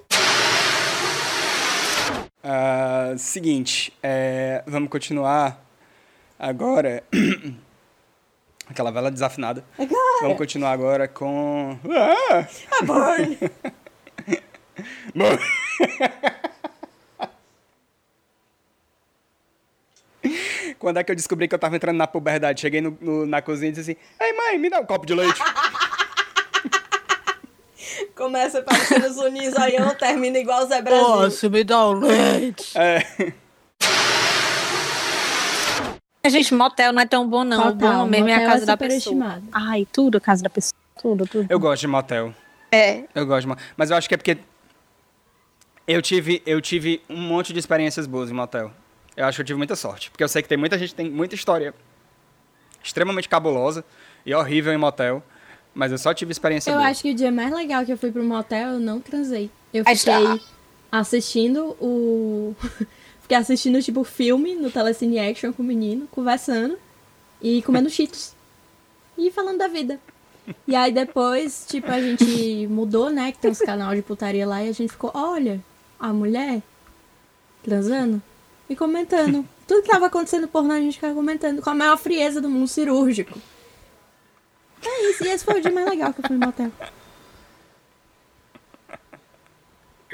[2.43, 5.64] Ah, seguinte, é, vamos continuar
[6.39, 7.04] agora.
[8.68, 9.64] Aquela vela desafinada.
[10.22, 11.78] Vamos continuar agora com.
[11.89, 12.47] Ah!
[12.86, 13.38] Burn.
[15.14, 15.38] Bom.
[20.82, 22.60] Quando é que eu descobri que eu tava entrando na puberdade?
[22.60, 25.14] Cheguei no- no- na cozinha e disse assim: Ei, mãe, me dá um copo de
[25.14, 25.40] leite.
[28.16, 31.50] Começa parecendo os Unis Zoião, termina igual o Zé Brasil.
[31.52, 32.76] me dá um leite.
[32.78, 33.06] É,
[36.30, 37.60] Gente, motel não é tão bom, não.
[37.60, 39.42] o Total, bom mesmo é a motel casa é da pessoa.
[39.52, 40.74] Ai, tudo a casa da pessoa.
[41.00, 41.46] Tudo, tudo.
[41.50, 42.34] eu gosto de motel.
[42.72, 43.04] É.
[43.14, 43.66] Eu gosto de motel.
[43.78, 44.38] Mas eu acho que é porque.
[45.88, 48.72] Eu tive, eu tive um monte de experiências boas em motel.
[49.16, 50.09] Eu acho que eu tive muita sorte.
[50.09, 51.74] Porque eu sei que tem muita gente que tem muita história
[52.84, 53.84] extremamente cabulosa
[54.26, 55.24] e horrível em motel.
[55.74, 56.88] Mas eu só tive experiência Eu boa.
[56.89, 59.49] acho que o dia mais legal que eu fui pro motel, eu não transei.
[59.74, 60.39] Eu fiquei está.
[60.91, 62.55] assistindo o.
[63.22, 66.78] fiquei assistindo, tipo, filme no Telecine Action com o menino, conversando
[67.41, 68.36] e comendo cheetos.
[69.18, 69.99] E falando da vida.
[70.68, 73.32] E aí depois, tipo, a gente mudou, né?
[73.32, 75.64] Que tem uns canal de putaria lá e a gente ficou, olha,
[75.99, 76.62] a mulher
[77.64, 78.22] transando
[78.72, 79.46] e comentando.
[79.68, 82.68] Tudo que tava acontecendo pornô, a gente ficava comentando com a maior frieza do mundo
[82.68, 83.38] cirúrgico.
[84.84, 86.72] É isso, e esse foi o dia mais legal que eu fui no motel.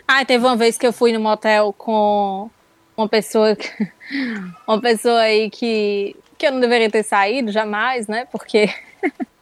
[0.07, 2.49] Ah, teve uma vez que eu fui no motel com
[2.95, 3.55] uma pessoa,
[4.67, 8.25] uma pessoa aí que, que eu não deveria ter saído jamais, né?
[8.25, 8.73] Porque,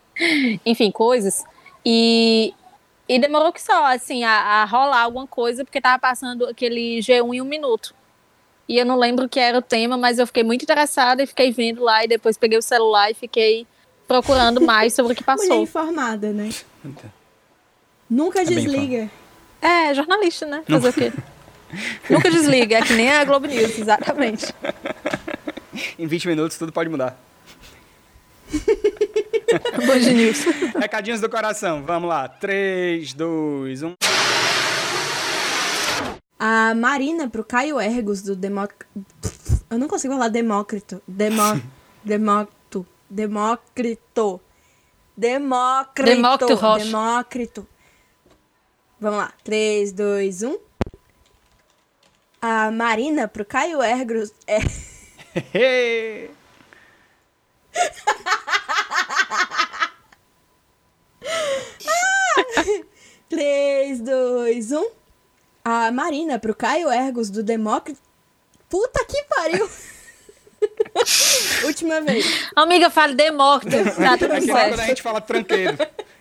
[0.65, 1.45] enfim, coisas.
[1.85, 2.53] E,
[3.07, 7.35] e demorou que só, assim, a, a rolar alguma coisa, porque tava passando aquele G1
[7.35, 7.95] em um minuto.
[8.67, 11.27] E eu não lembro o que era o tema, mas eu fiquei muito interessada e
[11.27, 13.67] fiquei vendo lá e depois peguei o celular e fiquei
[14.07, 15.61] procurando mais sobre o que Mulher passou.
[15.61, 16.49] informada, né?
[18.09, 19.09] Nunca bem desliga.
[19.61, 20.63] É, jornalista, né?
[20.67, 21.13] Fazer o quê?
[22.09, 24.53] Nunca desliga, é que nem a Globo News, exatamente.
[25.99, 27.19] Em 20 minutos tudo pode mudar.
[29.85, 30.45] Band News.
[30.79, 32.25] Recadinhos do coração, vamos lá.
[32.25, 32.39] um.
[32.39, 33.93] 3, 2, 1.
[36.37, 38.71] A Marina pro Caio Ergos do Democ...
[39.69, 41.01] Eu não consigo falar Demócrito.
[41.07, 41.61] Demo...
[42.03, 42.85] Democto.
[43.09, 44.41] Demócrito.
[45.17, 46.15] Demócrito.
[46.15, 46.85] Demócrito Rocha.
[46.85, 47.67] Demócrito.
[48.99, 49.33] Vamos lá.
[49.43, 50.57] 3, 2, 1.
[52.41, 54.31] A Marina pro Caio Ergos...
[54.45, 54.59] É...
[63.29, 64.87] Três, dois, um.
[65.65, 67.99] A Marina pro Caio Ergos do Demócrito.
[68.69, 69.67] Puta que pariu!
[71.65, 72.25] Última vez.
[72.55, 74.81] Amiga, fale Demócrito, tá tudo Aqui é quando a certo.
[74.87, 75.77] gente fala tranqueiro.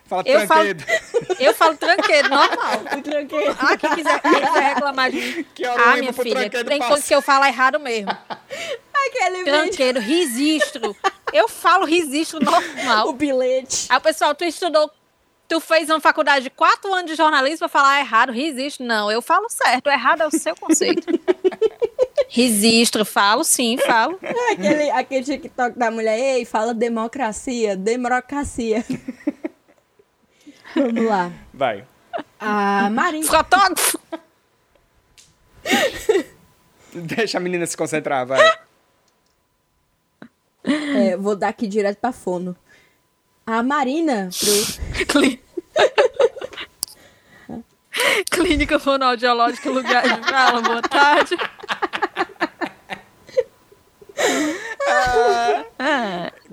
[0.06, 1.36] Fala Eu falo- tranqueiro.
[1.40, 2.80] Eu falo tranqueiro, normal.
[2.98, 3.56] O tranqueiro.
[3.58, 5.46] Ah, quem quiser, quem quiser reclamar de mim.
[5.54, 6.90] Que hora Ah, minha filha, tem passa.
[6.90, 8.10] coisa que eu falo errado mesmo.
[9.06, 9.44] Aquele vídeo.
[9.52, 10.96] Tranqueiro, registro.
[11.32, 13.08] Eu falo registro normal.
[13.08, 13.86] O bilhete.
[13.88, 14.90] Aí o pessoal, tu estudou,
[15.54, 18.84] tu fez uma faculdade de quatro anos de jornalismo pra falar errado, registro.
[18.84, 21.06] Não, eu falo certo, errado é o seu conceito.
[22.28, 24.18] registro, falo sim, falo.
[24.50, 28.84] Aquele, aquele TikTok da mulher, ei, fala democracia, democracia.
[30.74, 31.30] Vamos lá.
[31.52, 31.86] Vai.
[32.40, 33.24] A Marina.
[33.24, 34.00] Fotógrafo.
[36.92, 38.40] Deixa a menina se concentrar, vai.
[40.64, 42.56] É, vou dar aqui direto pra fono.
[43.46, 44.30] A Marina.
[45.06, 45.38] Pro...
[47.50, 51.36] Clí- Clínica Fonoaudiológica Lugar de Fala, boa tarde.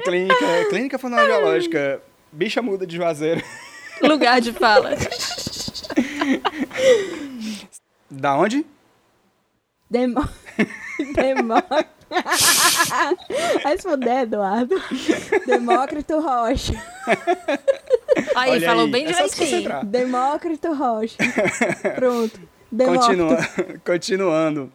[0.04, 2.02] Clínica, clínica fonoaudiológica.
[2.32, 3.42] Bicha muda de Juazeiro.
[4.02, 4.92] Lugar de fala.
[8.10, 8.66] Da onde?
[9.90, 10.28] Demo...
[11.14, 11.56] Demo...
[13.64, 14.76] Vai se fuder, Eduardo.
[15.46, 16.74] Demócrito Rocha.
[18.36, 19.86] Aí, Olha falou aí, bem é direitinho.
[19.86, 21.18] Demócrito Rocha.
[21.96, 22.40] Pronto.
[22.72, 23.06] Demócrito.
[23.06, 23.38] Continua,
[23.86, 24.72] continuando.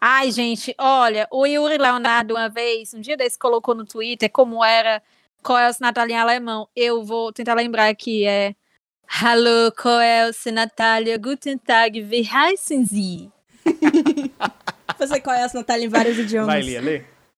[0.00, 4.64] Ai, gente, olha, o Yuri Leonardo uma vez, um dia desse, colocou no Twitter como
[4.64, 5.02] era
[5.42, 6.66] Coelce Natália em alemão.
[6.74, 8.54] Eu vou tentar lembrar aqui, é
[9.06, 13.30] Hallo Coelce Natália, guten Tag, wie heißen Sie?
[14.98, 16.46] Você conhece Natália em vários idiomas.
[16.46, 17.02] Vai, Lia, lê.